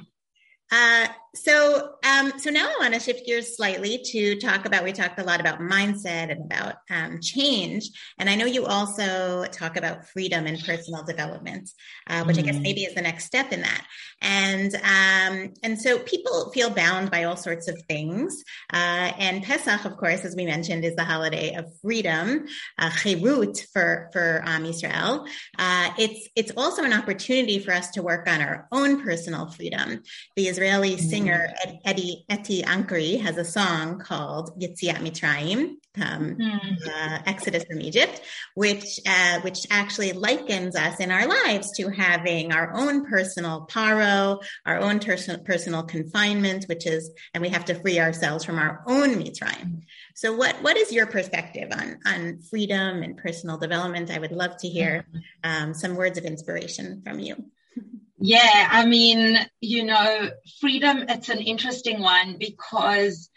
Uh, 0.70 1.06
so, 1.34 1.94
um, 2.04 2.38
so 2.38 2.50
now 2.50 2.68
I 2.68 2.76
want 2.78 2.92
to 2.92 3.00
shift 3.00 3.24
gears 3.24 3.56
slightly 3.56 4.02
to 4.04 4.38
talk 4.38 4.66
about. 4.66 4.84
We 4.84 4.92
talked 4.92 5.18
a 5.18 5.24
lot 5.24 5.40
about 5.40 5.60
mindset 5.60 6.30
and 6.30 6.44
about 6.44 6.74
um, 6.90 7.20
change, 7.22 7.88
and 8.18 8.28
I 8.28 8.34
know 8.34 8.44
you 8.44 8.66
also 8.66 9.46
talk 9.46 9.78
about 9.78 10.08
freedom 10.08 10.46
and 10.46 10.62
personal 10.62 11.04
development, 11.04 11.70
uh, 12.06 12.24
which 12.24 12.36
mm. 12.36 12.40
I 12.40 12.42
guess 12.42 12.56
mm. 12.56 12.62
maybe 12.62 12.82
is 12.82 12.94
the 12.94 13.00
next 13.00 13.24
step 13.24 13.50
in 13.50 13.62
that. 13.62 13.86
And 14.20 14.74
um, 14.74 15.54
and 15.62 15.80
so 15.80 16.00
people 16.00 16.50
feel 16.50 16.68
bound 16.68 17.10
by 17.10 17.24
all 17.24 17.36
sorts 17.36 17.66
of 17.66 17.80
things. 17.88 18.44
Uh, 18.70 19.12
and 19.18 19.42
Pesach, 19.42 19.86
of 19.86 19.96
course, 19.96 20.26
as 20.26 20.36
we 20.36 20.44
mentioned, 20.44 20.84
is 20.84 20.96
the 20.96 21.04
holiday 21.04 21.54
of 21.54 21.64
freedom, 21.80 22.46
uh, 22.78 22.90
chirut 22.90 23.58
for 23.72 24.10
for 24.12 24.42
um, 24.44 24.66
Israel. 24.66 25.26
Uh, 25.58 25.90
it's 25.98 26.28
it's 26.36 26.52
also 26.58 26.84
an 26.84 26.92
opportunity 26.92 27.58
for 27.58 27.72
us 27.72 27.90
to 27.92 28.02
work 28.02 28.28
on 28.28 28.42
our 28.42 28.68
own 28.70 29.02
personal 29.02 29.50
freedom. 29.50 30.02
The 30.36 30.48
Israeli 30.48 30.96
mm 30.96 31.21
singer 31.22 31.54
Eddie 31.84 32.24
Eti 32.28 32.62
Ankri 32.62 33.20
has 33.20 33.36
a 33.36 33.44
song 33.44 33.98
called 33.98 34.58
Yetziat 34.60 34.96
Mitzrayim, 34.96 35.76
um, 36.00 36.36
mm. 36.36 36.88
uh, 36.88 37.18
Exodus 37.26 37.64
from 37.64 37.80
Egypt, 37.80 38.22
which 38.54 39.00
uh, 39.06 39.40
which 39.40 39.66
actually 39.70 40.12
likens 40.12 40.74
us 40.74 41.00
in 41.00 41.10
our 41.10 41.26
lives 41.26 41.70
to 41.76 41.88
having 41.88 42.52
our 42.52 42.72
own 42.74 43.06
personal 43.06 43.66
paro, 43.70 44.42
our 44.66 44.78
own 44.78 44.98
personal 44.98 45.40
personal 45.40 45.82
confinement, 45.82 46.64
which 46.64 46.86
is, 46.86 47.10
and 47.34 47.42
we 47.42 47.48
have 47.50 47.64
to 47.66 47.74
free 47.74 48.00
ourselves 48.00 48.44
from 48.44 48.58
our 48.58 48.82
own 48.86 49.14
Mitzrayim. 49.14 49.82
So, 50.14 50.34
what 50.34 50.60
what 50.62 50.76
is 50.76 50.92
your 50.92 51.06
perspective 51.06 51.70
on 51.72 51.98
on 52.04 52.40
freedom 52.50 53.02
and 53.02 53.16
personal 53.16 53.58
development? 53.58 54.10
I 54.10 54.18
would 54.18 54.32
love 54.32 54.56
to 54.58 54.68
hear 54.68 55.04
hmm. 55.10 55.18
um, 55.44 55.74
some 55.74 55.94
words 55.94 56.18
of 56.18 56.24
inspiration 56.24 57.02
from 57.04 57.20
you. 57.20 57.36
Yeah, 58.24 58.68
I 58.70 58.86
mean, 58.86 59.36
you 59.60 59.82
know, 59.82 60.30
freedom, 60.60 61.06
it's 61.08 61.28
an 61.28 61.40
interesting 61.40 62.00
one 62.00 62.36
because 62.38 63.28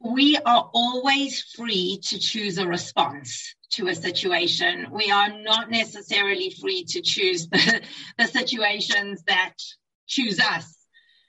we 0.00 0.36
are 0.36 0.68
always 0.74 1.40
free 1.54 2.00
to 2.02 2.18
choose 2.18 2.58
a 2.58 2.66
response 2.66 3.54
to 3.74 3.86
a 3.86 3.94
situation. 3.94 4.88
We 4.90 5.12
are 5.12 5.40
not 5.40 5.70
necessarily 5.70 6.50
free 6.50 6.82
to 6.88 7.00
choose 7.00 7.48
the, 7.50 7.80
the 8.18 8.26
situations 8.26 9.22
that 9.28 9.54
choose 10.08 10.40
us. 10.40 10.76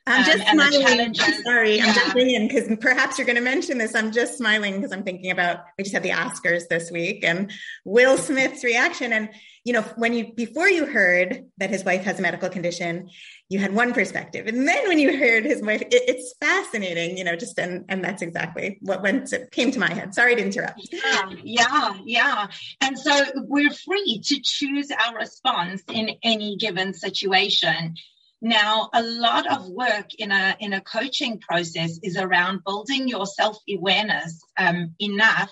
I'm 0.07 0.23
just 0.25 0.47
um, 0.47 0.57
smiling. 0.57 1.15
I'm 1.19 1.43
sorry, 1.43 1.77
yeah. 1.77 1.85
I'm 1.85 1.93
jumping 1.93 2.29
in 2.31 2.47
because 2.47 2.75
perhaps 2.79 3.17
you're 3.17 3.27
going 3.27 3.35
to 3.35 3.41
mention 3.41 3.77
this. 3.77 3.93
I'm 3.93 4.11
just 4.11 4.37
smiling 4.37 4.77
because 4.77 4.93
I'm 4.93 5.03
thinking 5.03 5.31
about 5.31 5.59
we 5.77 5.83
just 5.83 5.93
had 5.93 6.03
the 6.03 6.11
Oscars 6.11 6.67
this 6.69 6.89
week 6.89 7.23
and 7.23 7.51
Will 7.83 8.17
Smith's 8.17 8.63
reaction. 8.63 9.11
And 9.11 9.29
you 9.67 9.73
know, 9.73 9.81
when 9.97 10.13
you 10.13 10.33
before 10.33 10.69
you 10.69 10.85
heard 10.85 11.43
that 11.57 11.69
his 11.69 11.83
wife 11.83 12.03
has 12.05 12.19
a 12.19 12.21
medical 12.21 12.47
condition, 12.47 13.09
you 13.49 13.59
had 13.59 13.73
one 13.73 13.93
perspective, 13.93 14.47
and 14.47 14.65
then 14.65 14.87
when 14.87 14.97
you 14.97 15.17
heard 15.17 15.43
his 15.43 15.61
wife, 15.61 15.81
it, 15.81 15.87
it's 15.91 16.33
fascinating. 16.39 17.17
You 17.17 17.25
know, 17.25 17.35
just 17.35 17.59
and 17.59 17.83
and 17.89 18.01
that's 18.01 18.21
exactly 18.21 18.77
what 18.81 19.01
went 19.01 19.27
to, 19.27 19.45
came 19.47 19.71
to 19.71 19.79
my 19.79 19.93
head. 19.93 20.13
Sorry 20.13 20.37
to 20.37 20.41
interrupt. 20.41 20.79
Yeah, 20.89 21.31
yeah, 21.43 21.93
yeah. 22.05 22.47
And 22.79 22.97
so 22.97 23.25
we're 23.35 23.69
free 23.69 24.21
to 24.23 24.39
choose 24.41 24.89
our 25.05 25.17
response 25.17 25.83
in 25.89 26.11
any 26.23 26.55
given 26.55 26.93
situation 26.93 27.95
now, 28.41 28.89
a 28.93 29.01
lot 29.01 29.51
of 29.51 29.67
work 29.67 30.13
in 30.19 30.31
a 30.31 30.55
in 30.59 30.73
a 30.73 30.81
coaching 30.81 31.39
process 31.39 31.99
is 32.03 32.17
around 32.17 32.63
building 32.63 33.07
your 33.07 33.25
self 33.25 33.57
awareness 33.67 34.39
um, 34.57 34.93
enough 34.99 35.51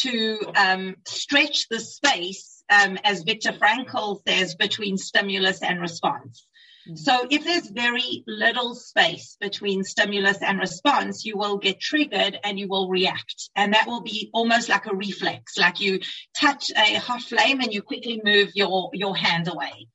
to 0.00 0.38
um, 0.56 0.96
stretch 1.06 1.68
the 1.68 1.80
space, 1.80 2.57
um, 2.70 2.98
as 3.04 3.22
Viktor 3.22 3.52
Frankl 3.52 4.20
says, 4.26 4.54
between 4.54 4.96
stimulus 4.96 5.62
and 5.62 5.80
response. 5.80 6.46
Mm-hmm. 6.88 6.96
So 6.96 7.26
if 7.30 7.44
there's 7.44 7.68
very 7.68 8.24
little 8.26 8.74
space 8.74 9.36
between 9.40 9.84
stimulus 9.84 10.38
and 10.42 10.58
response, 10.58 11.24
you 11.24 11.36
will 11.36 11.58
get 11.58 11.80
triggered 11.80 12.38
and 12.44 12.58
you 12.58 12.68
will 12.68 12.88
react. 12.88 13.50
And 13.54 13.74
that 13.74 13.86
will 13.86 14.00
be 14.00 14.30
almost 14.32 14.68
like 14.68 14.86
a 14.86 14.94
reflex, 14.94 15.58
like 15.58 15.80
you 15.80 16.00
touch 16.34 16.70
a 16.70 16.94
hot 16.94 17.22
flame 17.22 17.60
and 17.60 17.72
you 17.72 17.82
quickly 17.82 18.20
move 18.24 18.50
your, 18.54 18.90
your 18.94 19.16
hand 19.16 19.48
away. 19.48 19.88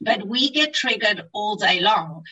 But 0.00 0.26
we 0.26 0.50
get 0.50 0.74
triggered 0.74 1.24
all 1.32 1.56
day 1.56 1.80
long 1.80 2.24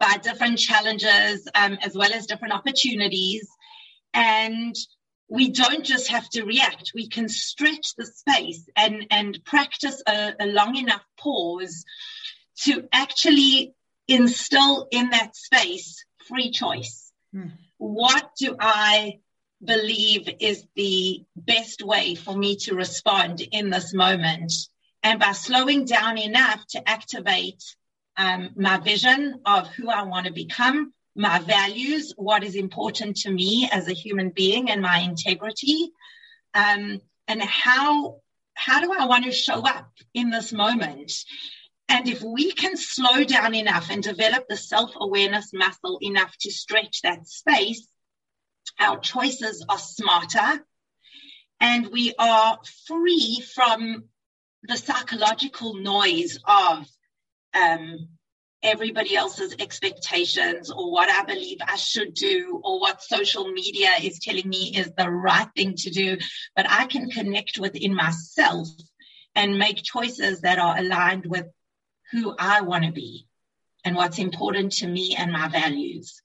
by 0.00 0.16
different 0.22 0.58
challenges 0.58 1.48
um, 1.54 1.78
as 1.82 1.94
well 1.94 2.12
as 2.12 2.26
different 2.26 2.54
opportunities. 2.54 3.48
And 4.12 4.74
we 5.28 5.50
don't 5.50 5.84
just 5.84 6.08
have 6.08 6.28
to 6.30 6.44
react. 6.44 6.92
We 6.94 7.08
can 7.08 7.28
stretch 7.28 7.94
the 7.96 8.06
space 8.06 8.68
and, 8.76 9.06
and 9.10 9.42
practice 9.44 10.02
a, 10.06 10.34
a 10.38 10.46
long 10.46 10.76
enough 10.76 11.04
pause 11.18 11.84
to 12.64 12.86
actually 12.92 13.74
instill 14.06 14.86
in 14.90 15.10
that 15.10 15.34
space 15.34 16.04
free 16.28 16.50
choice. 16.50 17.12
Mm. 17.34 17.52
What 17.78 18.30
do 18.38 18.56
I 18.58 19.20
believe 19.62 20.28
is 20.40 20.64
the 20.76 21.24
best 21.36 21.82
way 21.82 22.14
for 22.14 22.36
me 22.36 22.56
to 22.56 22.74
respond 22.74 23.40
in 23.40 23.70
this 23.70 23.94
moment? 23.94 24.52
And 25.02 25.18
by 25.18 25.32
slowing 25.32 25.84
down 25.84 26.18
enough 26.18 26.64
to 26.68 26.88
activate 26.88 27.62
um, 28.16 28.50
my 28.56 28.78
vision 28.78 29.40
of 29.44 29.68
who 29.68 29.90
I 29.90 30.02
want 30.02 30.26
to 30.26 30.32
become, 30.32 30.92
my 31.14 31.38
values, 31.38 32.12
what 32.16 32.42
is 32.42 32.56
important 32.56 33.16
to 33.18 33.30
me 33.30 33.68
as 33.70 33.88
a 33.88 33.92
human 33.92 34.30
being, 34.30 34.70
and 34.70 34.82
my 34.82 34.98
integrity, 34.98 35.90
um, 36.54 37.00
and 37.28 37.42
how 37.42 38.20
how 38.54 38.80
do 38.80 38.92
I 38.92 39.06
want 39.06 39.24
to 39.24 39.32
show 39.32 39.66
up 39.66 39.90
in 40.12 40.30
this 40.30 40.52
moment? 40.52 41.12
And 41.88 42.08
if 42.08 42.22
we 42.22 42.52
can 42.52 42.76
slow 42.76 43.24
down 43.24 43.54
enough 43.54 43.90
and 43.90 44.02
develop 44.02 44.46
the 44.48 44.56
self 44.56 44.92
awareness 44.96 45.52
muscle 45.52 45.98
enough 46.00 46.34
to 46.40 46.50
stretch 46.50 47.02
that 47.02 47.26
space, 47.26 47.86
our 48.80 48.98
choices 48.98 49.64
are 49.68 49.78
smarter 49.78 50.64
and 51.60 51.88
we 51.88 52.14
are 52.18 52.58
free 52.86 53.42
from 53.54 54.04
the 54.64 54.76
psychological 54.76 55.74
noise 55.74 56.38
of 56.46 56.86
um, 57.54 58.08
everybody 58.64 59.14
else's 59.14 59.54
expectations 59.60 60.70
or 60.70 60.90
what 60.90 61.08
I 61.10 61.24
believe 61.24 61.58
I 61.64 61.76
should 61.76 62.14
do 62.14 62.60
or 62.64 62.80
what 62.80 63.02
social 63.02 63.46
media 63.48 63.90
is 64.02 64.18
telling 64.18 64.48
me 64.48 64.72
is 64.74 64.90
the 64.96 65.10
right 65.10 65.48
thing 65.54 65.74
to 65.76 65.90
do. 65.90 66.16
But 66.56 66.66
I 66.68 66.86
can 66.86 67.10
connect 67.10 67.58
within 67.58 67.94
myself 67.94 68.68
and 69.34 69.58
make 69.58 69.82
choices 69.82 70.40
that 70.40 70.58
are 70.58 70.78
aligned 70.78 71.26
with 71.26 71.46
who 72.10 72.34
I 72.38 72.62
want 72.62 72.84
to 72.84 72.92
be 72.92 73.26
and 73.84 73.94
what's 73.94 74.18
important 74.18 74.72
to 74.72 74.86
me 74.86 75.14
and 75.16 75.30
my 75.30 75.48
values. 75.48 76.22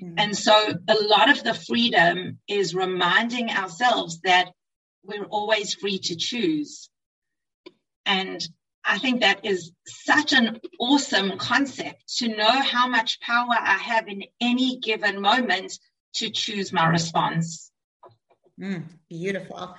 Mm-hmm. 0.00 0.14
And 0.16 0.36
so 0.36 0.54
a 0.88 0.94
lot 0.94 1.30
of 1.30 1.42
the 1.42 1.54
freedom 1.54 2.38
is 2.48 2.74
reminding 2.74 3.50
ourselves 3.50 4.20
that 4.20 4.50
we're 5.02 5.24
always 5.24 5.74
free 5.74 5.98
to 5.98 6.16
choose. 6.16 6.88
And 8.06 8.46
I 8.90 8.98
think 8.98 9.20
that 9.20 9.44
is 9.44 9.70
such 9.86 10.32
an 10.32 10.60
awesome 10.80 11.38
concept 11.38 12.18
to 12.18 12.26
know 12.26 12.60
how 12.60 12.88
much 12.88 13.20
power 13.20 13.54
I 13.56 13.78
have 13.78 14.08
in 14.08 14.24
any 14.40 14.78
given 14.80 15.20
moment 15.20 15.78
to 16.14 16.28
choose 16.30 16.72
my 16.72 16.88
response. 16.88 17.70
Mm, 18.60 18.82
beautiful. 19.08 19.76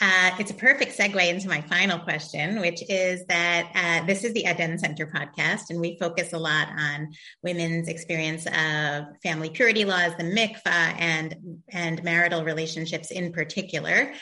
Uh, 0.00 0.30
it's 0.38 0.50
a 0.50 0.54
perfect 0.54 0.96
segue 0.96 1.28
into 1.28 1.46
my 1.46 1.60
final 1.60 1.98
question, 1.98 2.60
which 2.60 2.82
is 2.88 3.26
that 3.26 3.70
uh, 3.74 4.06
this 4.06 4.24
is 4.24 4.32
the 4.32 4.46
Eden 4.48 4.78
Center 4.78 5.06
podcast, 5.06 5.68
and 5.68 5.78
we 5.78 5.98
focus 5.98 6.32
a 6.32 6.38
lot 6.38 6.68
on 6.68 7.08
women's 7.42 7.88
experience 7.88 8.46
of 8.46 9.04
family 9.22 9.50
purity 9.50 9.84
laws, 9.84 10.12
the 10.16 10.24
mikvah, 10.24 10.94
and 10.98 11.62
and 11.70 12.02
marital 12.02 12.44
relationships 12.44 13.10
in 13.10 13.30
particular. 13.30 14.14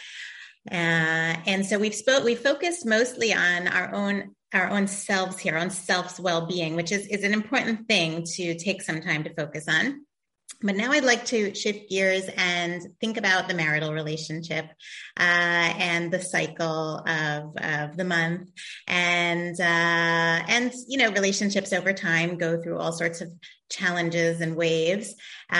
Uh, 0.70 1.36
and 1.46 1.64
so 1.64 1.78
we've 1.78 1.94
spoke 1.94 2.24
we 2.24 2.34
focused 2.34 2.86
mostly 2.86 3.32
on 3.32 3.68
our 3.68 3.94
own 3.94 4.34
our 4.54 4.70
own 4.70 4.86
selves 4.86 5.38
here, 5.38 5.56
on 5.58 5.70
self's 5.70 6.18
well-being, 6.18 6.76
which 6.76 6.92
is, 6.92 7.06
is 7.08 7.24
an 7.24 7.34
important 7.34 7.86
thing 7.88 8.24
to 8.24 8.54
take 8.54 8.80
some 8.80 9.00
time 9.00 9.24
to 9.24 9.34
focus 9.34 9.66
on. 9.68 10.05
But 10.62 10.76
now 10.76 10.92
I'd 10.92 11.04
like 11.04 11.26
to 11.26 11.54
shift 11.54 11.90
gears 11.90 12.28
and 12.36 12.82
think 13.00 13.18
about 13.18 13.46
the 13.46 13.54
marital 13.54 13.92
relationship 13.92 14.64
uh, 15.18 15.20
and 15.20 16.10
the 16.10 16.20
cycle 16.20 17.04
of, 17.06 17.56
of 17.56 17.96
the 17.96 18.04
month, 18.04 18.50
and 18.86 19.58
uh, 19.60 20.44
and 20.48 20.72
you 20.88 20.98
know 20.98 21.10
relationships 21.10 21.72
over 21.72 21.92
time 21.92 22.38
go 22.38 22.62
through 22.62 22.78
all 22.78 22.92
sorts 22.92 23.20
of 23.20 23.30
challenges 23.70 24.40
and 24.40 24.56
waves, 24.56 25.14
uh, 25.52 25.56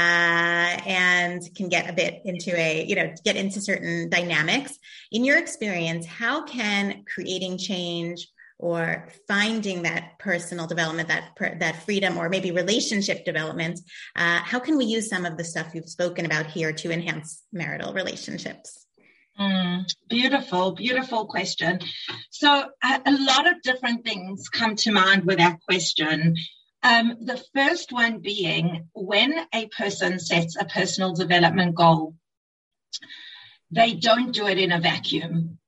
and 0.87 1.43
can 1.55 1.69
get 1.69 1.91
a 1.91 1.93
bit 1.93 2.23
into 2.25 2.59
a 2.59 2.85
you 2.87 2.97
know 2.97 3.13
get 3.23 3.37
into 3.37 3.61
certain 3.61 4.09
dynamics. 4.09 4.79
In 5.13 5.25
your 5.25 5.39
experience, 5.39 6.07
how 6.07 6.45
can 6.45 7.05
creating 7.05 7.59
change 7.59 8.29
or 8.59 9.09
finding 9.29 9.83
that 9.83 10.19
personal 10.19 10.67
development, 10.67 11.09
that 11.09 11.37
that 11.61 11.83
freedom, 11.85 12.17
or 12.17 12.29
maybe 12.29 12.51
relationship 12.51 13.25
development. 13.25 13.81
Uh, 14.15 14.39
how 14.39 14.59
can 14.59 14.77
we 14.79 14.87
use 14.87 15.09
some 15.09 15.27
of 15.27 15.37
the 15.37 15.45
stuff 15.45 15.75
you've 15.75 15.89
spoken 15.89 16.25
about 16.25 16.47
here 16.47 16.73
to 16.73 16.91
enhance 16.91 17.43
marital 17.53 17.93
relationships? 17.93 18.87
Mm, 19.39 19.85
beautiful, 20.09 20.73
beautiful 20.73 21.27
question. 21.27 21.81
So, 22.31 22.49
a, 22.83 23.01
a, 23.05 23.13
lot 23.13 23.47
of 23.47 23.61
different 23.63 24.03
things 24.03 24.49
come 24.49 24.77
to 24.77 24.93
mind 24.93 25.25
with 25.25 25.37
that 25.39 25.61
question. 25.61 26.37
Um, 26.83 27.17
the 27.21 27.43
first 27.55 27.93
one 27.93 28.21
being 28.21 28.89
when 28.95 29.35
a 29.53 29.67
person 29.67 30.19
sets 30.19 30.57
a 30.59 30.65
personal 30.65 31.13
development 31.13 31.75
goal, 31.75 32.15
they 33.71 33.93
don't 33.95 34.33
do 34.33 34.47
it 34.47 34.59
in 34.59 34.73
a 34.73 34.81
vacuum. 34.81 35.59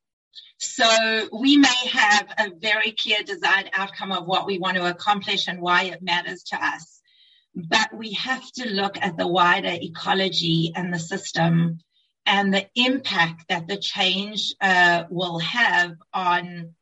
So 0.58 1.28
we 1.32 1.56
may 1.56 1.68
have 1.92 2.28
a 2.36 2.50
very 2.50 2.92
clear 2.92 3.22
desired 3.22 3.70
outcome 3.72 4.12
of 4.12 4.26
what 4.26 4.46
we 4.46 4.58
want 4.58 4.76
to 4.76 4.88
accomplish 4.88 5.46
and 5.46 5.60
why 5.60 5.84
it 5.84 6.02
matters 6.02 6.42
to 6.44 6.56
us. 6.56 7.00
But 7.54 7.96
we 7.96 8.12
have 8.14 8.44
to 8.52 8.68
look 8.68 8.98
at 9.00 9.16
the 9.16 9.26
wider 9.26 9.72
ecology 9.72 10.72
and 10.74 10.92
the 10.92 10.98
system 10.98 11.78
and 12.26 12.52
the 12.52 12.66
impact 12.74 13.48
that 13.48 13.68
the 13.68 13.78
change 13.78 14.54
uh, 14.60 15.04
will 15.10 15.38
have 15.38 15.96
on 16.12 16.74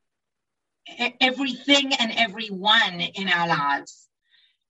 everything 1.20 1.94
and 1.94 2.12
everyone 2.16 3.00
in 3.00 3.28
our 3.28 3.48
lives. 3.48 4.08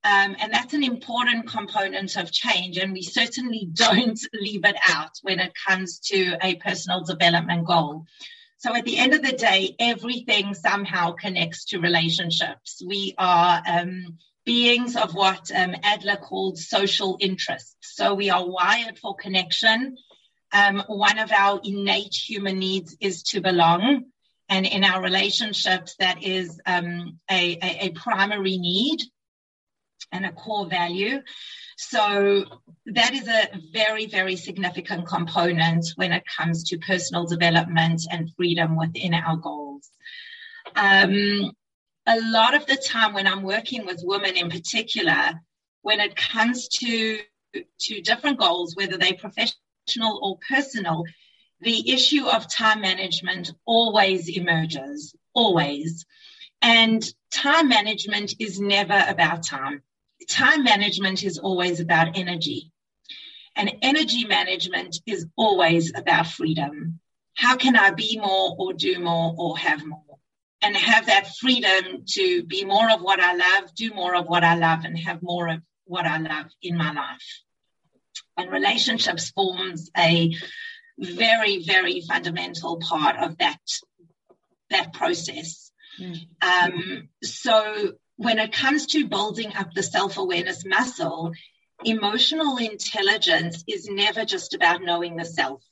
Um, 0.03 0.35
and 0.39 0.53
that's 0.53 0.73
an 0.73 0.83
important 0.83 1.47
component 1.47 2.15
of 2.15 2.31
change. 2.31 2.77
And 2.77 2.93
we 2.93 3.01
certainly 3.01 3.67
don't 3.73 4.19
leave 4.33 4.65
it 4.65 4.77
out 4.87 5.11
when 5.21 5.39
it 5.39 5.53
comes 5.67 5.99
to 6.11 6.37
a 6.41 6.55
personal 6.55 7.03
development 7.03 7.65
goal. 7.65 8.05
So 8.59 8.75
at 8.75 8.85
the 8.85 8.97
end 8.97 9.13
of 9.13 9.21
the 9.21 9.33
day, 9.33 9.75
everything 9.79 10.55
somehow 10.55 11.11
connects 11.11 11.65
to 11.65 11.79
relationships. 11.79 12.81
We 12.85 13.13
are 13.17 13.61
um, 13.67 14.17
beings 14.45 14.95
of 14.95 15.13
what 15.13 15.51
um, 15.55 15.75
Adler 15.83 16.15
called 16.15 16.57
social 16.57 17.17
interests. 17.19 17.75
So 17.81 18.15
we 18.15 18.31
are 18.31 18.47
wired 18.47 18.97
for 18.97 19.15
connection. 19.15 19.97
Um, 20.53 20.83
one 20.87 21.19
of 21.19 21.31
our 21.31 21.59
innate 21.63 22.15
human 22.15 22.57
needs 22.57 22.97
is 22.99 23.21
to 23.23 23.41
belong. 23.41 24.05
And 24.49 24.65
in 24.65 24.83
our 24.83 25.03
relationships, 25.03 25.95
that 25.99 26.23
is 26.23 26.59
um, 26.65 27.19
a, 27.29 27.57
a, 27.61 27.85
a 27.87 27.89
primary 27.91 28.57
need 28.57 29.01
and 30.11 30.25
a 30.25 30.31
core 30.31 30.67
value. 30.67 31.19
So 31.77 32.43
that 32.87 33.13
is 33.13 33.27
a 33.27 33.49
very, 33.71 34.07
very 34.07 34.35
significant 34.35 35.05
component 35.05 35.85
when 35.95 36.11
it 36.11 36.23
comes 36.35 36.63
to 36.65 36.79
personal 36.79 37.27
development 37.27 38.01
and 38.11 38.33
freedom 38.35 38.75
within 38.75 39.13
our 39.13 39.37
goals. 39.37 39.91
Um, 40.75 41.51
a 42.07 42.19
lot 42.19 42.55
of 42.55 42.65
the 42.65 42.77
time 42.77 43.13
when 43.13 43.27
I'm 43.27 43.43
working 43.43 43.85
with 43.85 44.01
women 44.03 44.35
in 44.35 44.49
particular, 44.49 45.39
when 45.83 45.99
it 45.99 46.15
comes 46.15 46.67
to, 46.79 47.19
to 47.53 48.01
different 48.01 48.39
goals, 48.39 48.75
whether 48.75 48.97
they're 48.97 49.13
professional 49.13 50.19
or 50.23 50.39
personal, 50.49 51.03
the 51.61 51.91
issue 51.91 52.25
of 52.25 52.51
time 52.51 52.81
management 52.81 53.51
always 53.65 54.35
emerges, 54.35 55.15
always. 55.35 56.07
And 56.59 57.07
time 57.31 57.69
management 57.69 58.33
is 58.39 58.59
never 58.59 59.05
about 59.07 59.43
time 59.43 59.83
time 60.29 60.63
management 60.63 61.23
is 61.23 61.37
always 61.37 61.79
about 61.79 62.17
energy. 62.17 62.71
And 63.55 63.71
energy 63.81 64.25
management 64.25 64.99
is 65.05 65.25
always 65.35 65.91
about 65.95 66.27
freedom. 66.27 66.99
How 67.35 67.55
can 67.55 67.75
I 67.75 67.91
be 67.91 68.19
more 68.19 68.55
or 68.57 68.73
do 68.73 68.99
more 68.99 69.33
or 69.37 69.57
have 69.57 69.85
more? 69.85 70.03
And 70.61 70.75
have 70.75 71.07
that 71.07 71.35
freedom 71.39 72.03
to 72.13 72.43
be 72.43 72.65
more 72.65 72.89
of 72.91 73.01
what 73.01 73.19
I 73.19 73.33
love, 73.33 73.73
do 73.75 73.91
more 73.91 74.15
of 74.15 74.25
what 74.25 74.43
I 74.43 74.55
love, 74.55 74.85
and 74.85 74.97
have 74.99 75.21
more 75.21 75.47
of 75.49 75.61
what 75.85 76.05
I 76.05 76.17
love 76.17 76.47
in 76.61 76.75
my 76.77 76.91
life. 76.91 77.41
And 78.37 78.51
relationships 78.51 79.29
forms 79.31 79.89
a 79.95 80.35
very, 80.97 81.63
very 81.63 82.01
fundamental 82.01 82.77
part 82.77 83.17
of 83.17 83.37
that, 83.37 83.59
that 84.71 84.93
process. 84.93 85.71
Mm. 85.99 86.17
Um, 86.41 87.09
so 87.23 87.93
when 88.17 88.39
it 88.39 88.51
comes 88.51 88.87
to 88.87 89.07
building 89.07 89.55
up 89.55 89.73
the 89.73 89.83
self 89.83 90.17
awareness 90.17 90.65
muscle, 90.65 91.31
emotional 91.85 92.57
intelligence 92.57 93.63
is 93.67 93.87
never 93.89 94.25
just 94.25 94.53
about 94.53 94.81
knowing 94.81 95.15
the 95.15 95.25
self. 95.25 95.63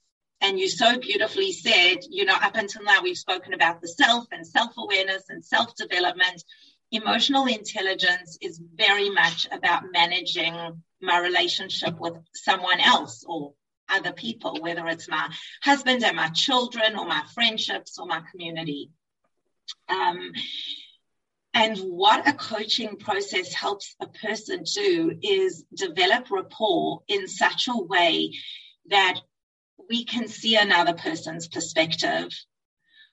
And 0.41 0.60
you 0.60 0.69
so 0.69 0.99
beautifully 0.99 1.51
said, 1.51 1.97
you 2.10 2.25
know, 2.25 2.36
up 2.36 2.55
until 2.55 2.84
now, 2.84 3.01
we've 3.01 3.17
spoken 3.17 3.53
about 3.53 3.81
the 3.81 3.88
self 3.88 4.27
and 4.31 4.45
self 4.45 4.73
awareness 4.77 5.23
and 5.29 5.43
self 5.43 5.75
development. 5.75 6.43
Emotional 6.91 7.47
intelligence 7.47 8.38
is 8.41 8.62
very 8.75 9.10
much 9.10 9.47
about 9.51 9.91
managing 9.91 10.84
my 11.01 11.19
relationship 11.19 11.99
with 11.99 12.13
someone 12.34 12.79
else 12.79 13.25
or 13.27 13.53
other 13.89 14.13
people, 14.13 14.60
whether 14.62 14.88
it's 14.88 15.10
my 15.10 15.29
husband 15.63 16.03
and 16.03 16.15
my 16.15 16.29
children 16.29 16.95
or 16.95 17.05
my 17.08 17.23
friendships 17.34 17.97
or 17.97 18.05
my 18.05 18.21
community. 18.31 18.91
Um, 19.89 20.31
and 21.55 21.77
what 21.77 22.27
a 22.27 22.33
coaching 22.33 22.97
process 22.97 23.53
helps 23.53 23.95
a 24.01 24.07
person 24.07 24.63
do 24.75 25.17
is 25.23 25.63
develop 25.73 26.29
rapport 26.29 27.01
in 27.07 27.27
such 27.29 27.69
a 27.69 27.81
way 27.81 28.33
that 28.89 29.15
we 29.89 30.03
can 30.03 30.27
see 30.27 30.57
another 30.57 30.93
person's 30.93 31.47
perspective 31.47 32.29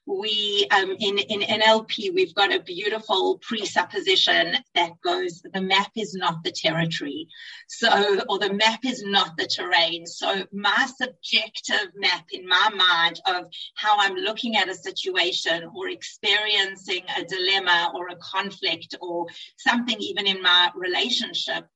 we 0.07 0.67
um, 0.71 0.97
in 0.99 1.19
in 1.19 1.41
NLP 1.61 2.13
we've 2.15 2.35
got 2.35 2.53
a 2.53 2.61
beautiful 2.61 3.39
presupposition 3.39 4.57
that 4.75 5.01
goes 5.03 5.43
the 5.53 5.61
map 5.61 5.91
is 5.97 6.15
not 6.15 6.43
the 6.43 6.51
territory, 6.51 7.29
so 7.69 8.19
or 8.29 8.39
the 8.39 8.53
map 8.53 8.81
is 8.85 9.03
not 9.05 9.37
the 9.37 9.47
terrain. 9.47 10.07
So 10.07 10.45
my 10.53 10.89
subjective 10.97 11.93
map 11.95 12.27
in 12.33 12.47
my 12.47 12.69
mind 12.75 13.21
of 13.27 13.45
how 13.77 13.99
I'm 13.99 14.17
looking 14.17 14.57
at 14.57 14.69
a 14.69 14.75
situation 14.75 15.71
or 15.75 15.89
experiencing 15.89 17.03
a 17.17 17.25
dilemma 17.25 17.93
or 17.95 18.09
a 18.09 18.17
conflict 18.17 18.97
or 19.01 19.27
something 19.57 19.97
even 20.01 20.27
in 20.27 20.43
my 20.43 20.71
relationship 20.75 21.67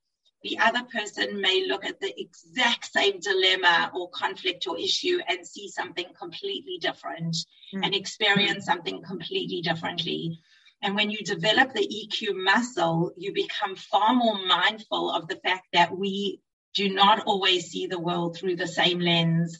the 0.43 0.59
other 0.59 0.83
person 0.83 1.41
may 1.41 1.65
look 1.67 1.83
at 1.83 1.99
the 1.99 2.13
exact 2.19 2.91
same 2.91 3.19
dilemma 3.19 3.91
or 3.93 4.09
conflict 4.11 4.67
or 4.67 4.77
issue 4.77 5.19
and 5.27 5.45
see 5.45 5.67
something 5.67 6.05
completely 6.17 6.77
different 6.79 7.35
mm. 7.73 7.83
and 7.83 7.95
experience 7.95 8.65
something 8.65 9.01
completely 9.03 9.61
differently. 9.61 10.39
And 10.81 10.95
when 10.95 11.09
you 11.09 11.19
develop 11.19 11.73
the 11.73 11.87
EQ 11.87 12.35
muscle, 12.35 13.11
you 13.17 13.33
become 13.33 13.75
far 13.75 14.13
more 14.13 14.37
mindful 14.45 15.11
of 15.11 15.27
the 15.27 15.37
fact 15.37 15.67
that 15.73 15.97
we 15.97 16.39
do 16.75 16.93
not 16.93 17.23
always 17.25 17.71
see 17.71 17.87
the 17.87 17.99
world 17.99 18.37
through 18.37 18.57
the 18.57 18.67
same 18.67 18.99
lens. 18.99 19.59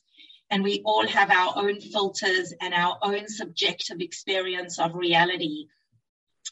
And 0.52 0.64
we 0.64 0.84
all 0.86 1.08
have 1.08 1.32
our 1.32 1.54
own 1.58 1.82
filters 1.82 2.54
and 2.62 2.74
our 2.74 3.00
own 3.02 3.28
subjective 3.28 4.00
experience 4.00 4.78
of 4.80 4.94
reality. 4.94 5.66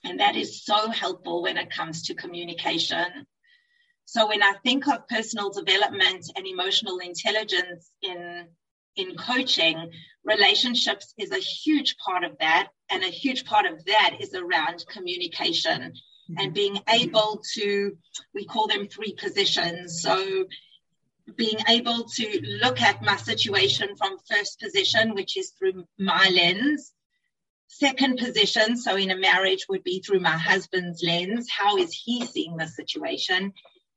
And 0.04 0.20
that 0.20 0.36
is 0.36 0.66
so 0.66 0.90
helpful 0.90 1.44
when 1.44 1.58
it 1.58 1.70
comes 1.70 2.04
to 2.08 2.16
communication. 2.16 3.28
So 4.06 4.28
when 4.28 4.44
I 4.44 4.54
think 4.64 4.88
of 4.88 5.08
personal 5.08 5.50
development 5.50 6.32
and 6.36 6.46
emotional 6.46 7.00
intelligence 7.00 7.92
in 8.02 8.48
in 8.96 9.16
coaching, 9.18 9.92
relationships 10.24 11.14
is 11.18 11.32
a 11.32 11.38
huge 11.38 11.98
part 11.98 12.24
of 12.24 12.38
that. 12.40 12.70
And 12.90 13.04
a 13.04 13.08
huge 13.08 13.46
part 13.46 13.66
of 13.66 13.84
that 13.86 14.18
is 14.20 14.34
around 14.34 14.86
communication 14.88 15.82
mm-hmm. 15.82 16.36
and 16.40 16.54
being 16.54 16.80
able 16.90 17.42
to, 17.56 17.98
we 18.34 18.46
call 18.46 18.68
them 18.68 18.88
three 18.88 19.14
positions. 19.14 20.02
So 20.02 20.46
being 21.36 21.58
able 21.68 22.04
to 22.04 22.42
look 22.62 22.82
at 22.82 23.02
my 23.02 23.18
situation 23.18 23.96
from 23.98 24.18
first 24.30 24.60
position, 24.60 25.16
which 25.16 25.38
is 25.38 25.52
through 25.52 25.86
my 25.98 26.30
lens. 26.30 26.94
Second 27.68 28.20
position, 28.20 28.78
so 28.78 28.96
in 28.96 29.12
a 29.12 29.18
marriage, 29.18 29.66
would 29.68 29.84
be 29.84 30.00
through 30.00 30.20
my 30.20 30.38
husband's 30.38 31.04
lens. 31.04 31.50
How 31.50 31.78
is 31.78 31.92
he 31.92 32.26
seeing 32.26 32.56
the 32.56 32.68
situation? 32.68 33.52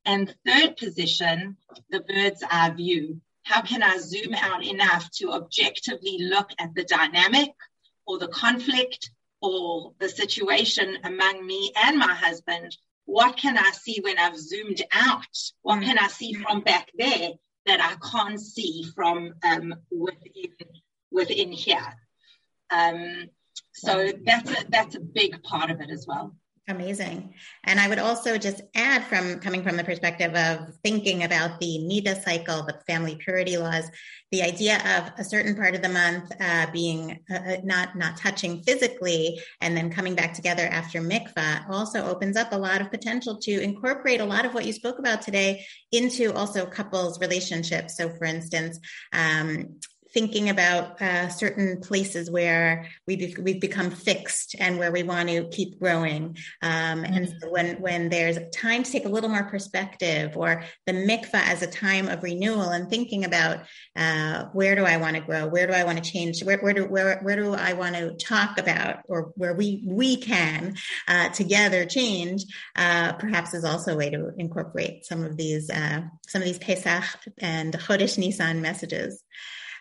And 0.05 0.35
third 0.47 0.77
position, 0.77 1.57
the 1.91 2.01
bird's 2.01 2.43
eye 2.51 2.71
view. 2.71 3.21
How 3.43 3.63
can 3.63 3.83
I 3.83 3.99
zoom 3.99 4.35
out 4.35 4.65
enough 4.65 5.11
to 5.17 5.33
objectively 5.33 6.19
look 6.21 6.51
at 6.59 6.75
the 6.75 6.85
dynamic 6.85 7.51
or 8.07 8.19
the 8.19 8.29
conflict 8.29 9.11
or 9.41 9.93
the 9.99 10.09
situation 10.09 10.99
among 11.05 11.47
me 11.47 11.73
and 11.77 11.99
my 11.99 12.15
husband? 12.15 12.77
What 13.05 13.37
can 13.37 13.57
I 13.57 13.71
see 13.71 14.01
when 14.03 14.19
I've 14.19 14.39
zoomed 14.39 14.83
out? 14.93 15.25
What 15.63 15.83
can 15.83 15.99
I 15.99 16.09
see 16.09 16.35
from 16.35 16.61
back 16.61 16.91
there 16.97 17.31
that 17.67 17.81
I 17.81 17.97
can't 18.11 18.41
see 18.41 18.85
from 18.95 19.35
um, 19.43 19.75
within, 19.91 20.53
within 21.11 21.53
here? 21.53 21.95
Um, 22.71 23.31
so 23.73 24.13
that's 24.25 24.51
a, 24.51 24.65
that's 24.69 24.95
a 24.95 25.01
big 25.01 25.43
part 25.43 25.71
of 25.71 25.81
it 25.81 25.91
as 25.91 26.07
well. 26.07 26.35
Amazing. 26.69 27.33
And 27.65 27.81
I 27.81 27.89
would 27.89 27.99
also 27.99 28.37
just 28.37 28.61
add 28.75 29.03
from 29.05 29.41
coming 29.41 29.63
from 29.63 29.79
the 29.79 29.85
perspective 29.85 30.35
of 30.35 30.75
thinking 30.85 31.25
about 31.25 31.59
the 31.61 31.79
Niddah 31.81 32.23
cycle, 32.23 32.63
the 32.63 32.79
family 32.87 33.17
purity 33.17 33.57
laws, 33.57 33.91
the 34.33 34.43
idea 34.43 34.77
of 34.77 35.19
a 35.19 35.25
certain 35.25 35.55
part 35.57 35.75
of 35.75 35.81
the 35.81 35.89
month 35.89 36.31
uh, 36.39 36.67
being 36.71 37.21
uh, 37.31 37.37
uh, 37.37 37.57
not 37.65 37.97
not 37.97 38.19
touching 38.19 38.63
physically 38.65 39.41
and 39.63 39.75
then 39.75 39.91
coming 39.91 40.15
back 40.15 40.35
together 40.35 40.67
after 40.67 41.01
mikvah 41.01 41.67
also 41.71 42.05
opens 42.05 42.37
up 42.37 42.53
a 42.53 42.59
lot 42.59 42.83
of 42.83 42.91
potential 42.91 43.39
to 43.39 43.63
incorporate 43.63 44.21
a 44.21 44.25
lot 44.25 44.45
of 44.45 44.53
what 44.53 44.67
you 44.67 44.73
spoke 44.75 44.99
about 44.99 45.23
today 45.23 45.65
into 45.93 46.35
also 46.35 46.67
couples 46.67 47.19
relationships. 47.19 47.97
So, 47.97 48.11
for 48.11 48.27
instance, 48.27 48.79
um, 49.15 49.79
thinking 50.13 50.49
about 50.49 51.01
uh, 51.03 51.29
certain 51.29 51.81
places 51.81 52.31
where 52.31 52.87
we 53.07 53.35
we've 53.41 53.61
become 53.61 53.91
fixed 53.91 54.57
and 54.59 54.79
where 54.79 54.93
we 54.93 55.03
want 55.03 55.29
to 55.29 55.49
keep 55.49 55.79
growing. 55.79 56.37
Um, 56.63 57.03
mm-hmm. 57.03 57.13
And 57.13 57.29
so 57.29 57.51
when 57.51 57.81
when 57.81 58.09
there's 58.09 58.39
time 58.55 58.83
to 58.83 58.91
take 58.91 59.05
a 59.05 59.09
little 59.09 59.29
more 59.31 59.45
perspective, 59.45 60.37
or 60.37 60.65
the 60.87 60.93
mikvah 60.93 61.35
as 61.35 61.63
a 61.63 61.67
time 61.67 62.09
of 62.09 62.23
renewal, 62.23 62.71
and 62.71 62.89
thinking 62.89 63.25
about 63.25 63.61
uh, 63.97 64.45
where 64.53 64.75
do 64.75 64.85
I 64.85 64.97
want 64.97 65.17
to 65.17 65.23
grow, 65.23 65.47
where 65.47 65.67
do 65.67 65.73
I 65.73 65.85
want 65.85 66.03
to 66.03 66.11
change, 66.11 66.43
where 66.43 66.59
where 66.59 66.73
do 66.73 66.85
where 66.87 67.21
where 67.23 67.37
do 67.37 67.55
I 67.55 67.75
want 67.75 67.97
to 67.97 68.15
talk 68.15 68.59
about, 68.59 69.01
or 69.09 69.33
where 69.37 69.55
we 69.55 69.83
we 69.85 70.17
can 70.17 70.77
uh, 71.07 71.29
together 71.31 71.85
change, 71.85 72.45
uh, 72.77 73.13
perhaps 73.15 73.55
is 73.55 73.65
also 73.65 73.95
a 73.95 73.97
way 73.97 74.11
to 74.11 74.33
incorporate 74.39 75.05
some 75.05 75.25
of 75.25 75.37
these 75.37 75.71
uh, 75.71 76.03
some 76.27 76.43
of 76.43 76.47
these 76.47 76.59
Pesach 76.59 77.05
and 77.39 77.75
Chodesh 77.75 78.19
Nisan 78.19 78.63
messages. 78.63 79.23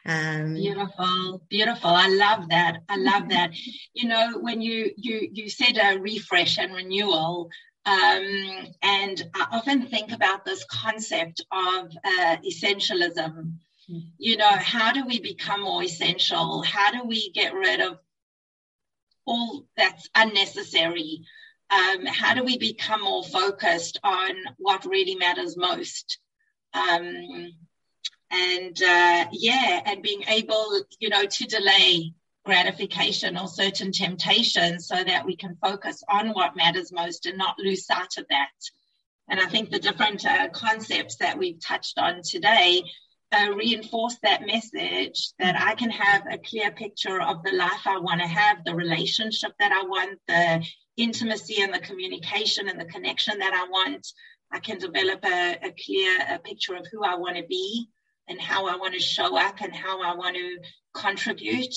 Um, 0.08 0.54
beautiful, 0.54 1.41
beautiful. 1.50 1.89
I 1.89 2.08
love 2.08 2.50
that. 2.50 2.78
I 2.88 2.96
love 2.96 3.30
that. 3.30 3.52
You 3.93 4.08
know, 4.08 4.39
when 4.39 4.62
you 4.62 4.91
you 4.96 5.30
you 5.32 5.50
said 5.50 5.78
a 5.78 6.00
refresh 6.00 6.58
and 6.58 6.74
renewal, 6.74 7.50
um, 7.86 8.67
and 8.82 9.22
I 9.36 9.48
often 9.52 9.88
think 9.88 10.12
about 10.12 10.46
this 10.46 10.63
concept 10.65 11.41
of 11.52 11.91
uh, 12.04 12.38
essentialism. 12.38 13.54
You 14.17 14.36
know, 14.36 14.52
how 14.52 14.91
do 14.91 15.06
we 15.06 15.22
become 15.22 15.62
more 15.62 15.84
essential? 15.84 16.62
How 16.62 16.91
do 16.91 17.06
we 17.06 17.32
get 17.32 17.54
rid 17.54 17.80
of 17.80 18.00
all 19.26 19.65
that's 19.78 20.10
unnecessary? 20.13 21.22
Um, 21.70 22.06
how 22.06 22.34
do 22.34 22.43
we 22.43 22.58
become 22.58 23.02
more 23.04 23.24
focused 23.24 24.00
on 24.04 24.36
what 24.58 24.86
really 24.86 25.15
matters 25.15 25.56
most? 25.56 26.20
Um, 26.74 27.54
and 28.31 28.81
uh, 28.81 29.25
yeah, 29.31 29.81
and 29.85 30.03
being 30.03 30.23
able, 30.27 30.81
you 30.99 31.09
know, 31.09 31.25
to 31.25 31.45
delay 31.45 32.13
gratification 32.45 33.37
or 33.37 33.47
certain 33.47 33.91
temptations 33.91 34.87
so 34.87 35.03
that 35.03 35.25
we 35.25 35.35
can 35.35 35.57
focus 35.61 36.01
on 36.09 36.29
what 36.29 36.55
matters 36.55 36.91
most 36.91 37.25
and 37.25 37.37
not 37.37 37.59
lose 37.59 37.85
sight 37.85 38.17
of 38.17 38.25
that. 38.29 38.49
And 39.29 39.39
I 39.39 39.45
think 39.47 39.69
the 39.69 39.79
different 39.79 40.25
uh, 40.25 40.47
concepts 40.49 41.17
that 41.17 41.37
we've 41.37 41.59
touched 41.59 41.99
on 41.99 42.21
today 42.23 42.83
uh, 43.33 43.51
reinforce 43.53 44.15
that 44.23 44.45
message 44.45 45.31
that 45.39 45.59
I 45.59 45.75
can 45.75 45.89
have 45.89 46.23
a 46.31 46.37
clear 46.37 46.71
picture 46.71 47.21
of 47.21 47.43
the 47.43 47.51
life 47.51 47.85
I 47.85 47.99
want 47.99 48.21
to 48.21 48.27
have, 48.27 48.63
the 48.63 48.73
relationship 48.75 49.51
that 49.59 49.73
I 49.73 49.83
want, 49.83 50.19
the 50.30 50.65
intimacy 50.95 51.61
and 51.61 51.73
the 51.73 51.80
communication 51.80 52.69
and 52.69 52.80
the 52.80 52.86
connection 52.86 53.39
that 53.39 53.53
I 53.53 53.67
want. 53.69 54.07
I 54.49 54.59
can 54.59 54.78
develop 54.80 55.25
a, 55.25 55.57
a 55.61 55.73
clear 55.86 56.17
a 56.30 56.39
picture 56.39 56.75
of 56.75 56.88
who 56.89 57.03
I 57.03 57.15
want 57.15 57.36
to 57.36 57.43
be 57.43 57.89
and 58.28 58.39
how 58.39 58.67
I 58.67 58.75
want 58.78 58.93
to 58.93 58.99
show 58.99 59.38
up 59.38 59.61
and 59.61 59.75
how 59.75 60.01
I 60.01 60.15
want 60.15 60.36
to 60.36 60.57
contribute. 60.93 61.75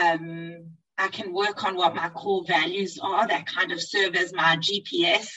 Um, 0.00 0.70
I 0.98 1.08
can 1.08 1.32
work 1.32 1.64
on 1.64 1.76
what 1.76 1.94
my 1.94 2.10
core 2.10 2.44
values 2.46 2.98
are 3.00 3.26
that 3.26 3.46
kind 3.46 3.72
of 3.72 3.80
serve 3.80 4.14
as 4.14 4.34
my 4.34 4.56
GPS, 4.56 5.28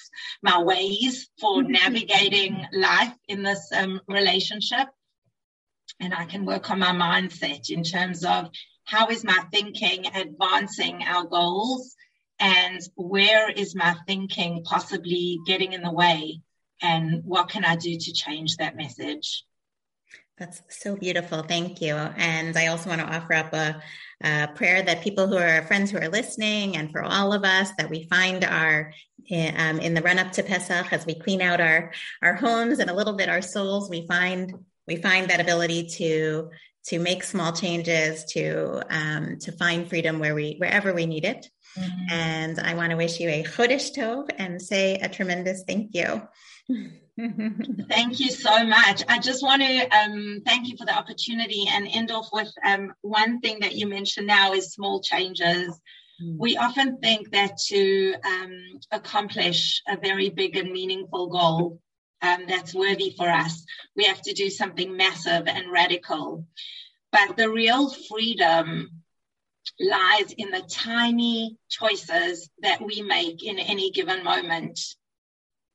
my 0.41 0.61
ways 0.61 1.29
for 1.39 1.61
mm-hmm. 1.61 1.71
navigating 1.71 2.65
life 2.73 3.13
in 3.29 3.43
this 3.43 3.71
um, 3.73 4.01
relationship. 4.07 4.88
And 5.99 6.13
I 6.13 6.25
can 6.25 6.45
work 6.45 6.69
on 6.69 6.79
my 6.79 6.91
mindset 6.91 7.69
in 7.69 7.84
terms 7.84 8.25
of 8.25 8.49
how 8.84 9.07
is 9.07 9.23
my 9.23 9.41
thinking 9.51 10.07
advancing 10.13 11.03
our 11.03 11.23
goals 11.23 11.95
and 12.39 12.81
where 12.95 13.49
is 13.49 13.73
my 13.73 13.95
thinking 14.05 14.63
possibly 14.65 15.39
getting 15.45 15.71
in 15.71 15.81
the 15.81 15.91
way 15.91 16.41
and 16.81 17.23
what 17.23 17.47
can 17.47 17.63
I 17.63 17.77
do 17.77 17.97
to 17.97 18.13
change 18.13 18.57
that 18.57 18.75
message? 18.75 19.45
That's 20.38 20.61
so 20.69 20.95
beautiful. 20.95 21.43
Thank 21.43 21.79
you. 21.79 21.93
And 21.93 22.57
I 22.57 22.67
also 22.67 22.89
want 22.89 23.01
to 23.01 23.07
offer 23.07 23.34
up 23.34 23.53
a, 23.53 23.81
a, 24.21 24.47
prayer 24.55 24.81
that 24.81 25.03
people 25.03 25.27
who 25.27 25.38
are 25.38 25.61
friends 25.63 25.91
who 25.91 25.99
are 25.99 26.09
listening 26.09 26.75
and 26.75 26.91
for 26.91 27.03
all 27.03 27.34
of 27.34 27.43
us 27.43 27.69
that 27.77 27.89
we 27.89 28.05
find 28.05 28.43
our 28.43 28.91
um, 29.31 29.79
in 29.79 29.93
the 29.93 30.01
run 30.01 30.19
up 30.19 30.31
to 30.34 30.43
Pesach 30.43 30.91
as 30.91 31.05
we 31.05 31.13
clean 31.15 31.41
out 31.41 31.61
our 31.61 31.93
our 32.21 32.34
homes 32.34 32.79
and 32.79 32.89
a 32.89 32.93
little 32.93 33.13
bit 33.13 33.29
our 33.29 33.41
souls, 33.41 33.89
we 33.89 34.07
find 34.07 34.53
we 34.88 34.97
find 34.97 35.29
that 35.29 35.39
ability 35.39 35.88
to 35.97 36.49
to 36.86 36.99
make 36.99 37.23
small 37.23 37.53
changes 37.53 38.25
to 38.25 38.81
um, 38.89 39.38
to 39.39 39.51
find 39.51 39.88
freedom 39.88 40.19
where 40.19 40.36
we 40.36 40.55
wherever 40.57 40.93
we 40.93 41.05
need 41.05 41.25
it. 41.25 41.47
Mm-hmm. 41.77 42.11
And 42.11 42.59
I 42.59 42.73
want 42.73 42.89
to 42.89 42.97
wish 42.97 43.19
you 43.19 43.29
a 43.29 43.43
Chodesh 43.43 43.95
Tov 43.95 44.29
and 44.38 44.61
say 44.61 44.95
a 44.95 45.09
tremendous 45.09 45.63
thank 45.65 45.91
you. 45.93 46.21
thank 47.18 48.20
you 48.20 48.32
so 48.32 48.64
much. 48.66 49.03
I 49.07 49.20
just 49.20 49.43
want 49.43 49.61
to 49.61 49.88
um, 49.95 50.41
thank 50.45 50.68
you 50.68 50.78
for 50.78 50.86
the 50.86 50.95
opportunity 50.95 51.66
and 51.70 51.88
end 51.91 52.11
off 52.11 52.30
with 52.34 52.51
um, 52.66 52.93
one 53.01 53.39
thing 53.39 53.59
that 53.59 53.76
you 53.76 53.88
mentioned 53.88 54.28
now 54.28 54.53
is 54.53 54.74
small 54.74 54.99
changes. 55.01 55.80
Mm. 56.22 56.38
We 56.39 56.57
often 56.57 56.97
think 56.97 57.32
that 57.32 57.57
to 57.68 58.16
um, 58.26 58.80
accomplish 58.91 59.82
a 59.88 59.97
very 59.97 60.30
big 60.30 60.55
and 60.55 60.72
meaningful 60.72 61.28
goal 61.28 61.80
um, 62.24 62.45
that's 62.47 62.74
worthy 62.74 63.14
for 63.16 63.30
us, 63.30 63.64
we 63.95 64.05
have 64.05 64.22
to 64.24 64.34
do 64.34 64.49
something 64.49 64.97
massive 64.97 65.47
and 65.47 65.72
radical. 65.72 66.47
But 67.11 67.38
the 67.38 67.49
real 67.49 67.91
freedom 67.91 69.03
lies 69.80 70.34
in 70.38 70.49
the 70.49 70.64
tiny 70.68 71.57
choices 71.70 72.49
that 72.61 72.82
we 72.82 73.01
make 73.01 73.43
in 73.43 73.59
any 73.59 73.91
given 73.91 74.24
moment 74.24 74.80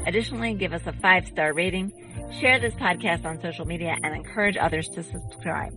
Additionally, 0.07 0.55
give 0.55 0.73
us 0.73 0.87
a 0.87 0.93
five-star 0.93 1.53
rating, 1.53 1.93
share 2.41 2.59
this 2.59 2.75
podcast 2.75 3.25
on 3.25 3.41
social 3.41 3.67
media, 3.67 3.97
and 4.03 4.15
encourage 4.15 4.57
others 4.57 4.89
to 4.89 5.03
subscribe. 5.03 5.73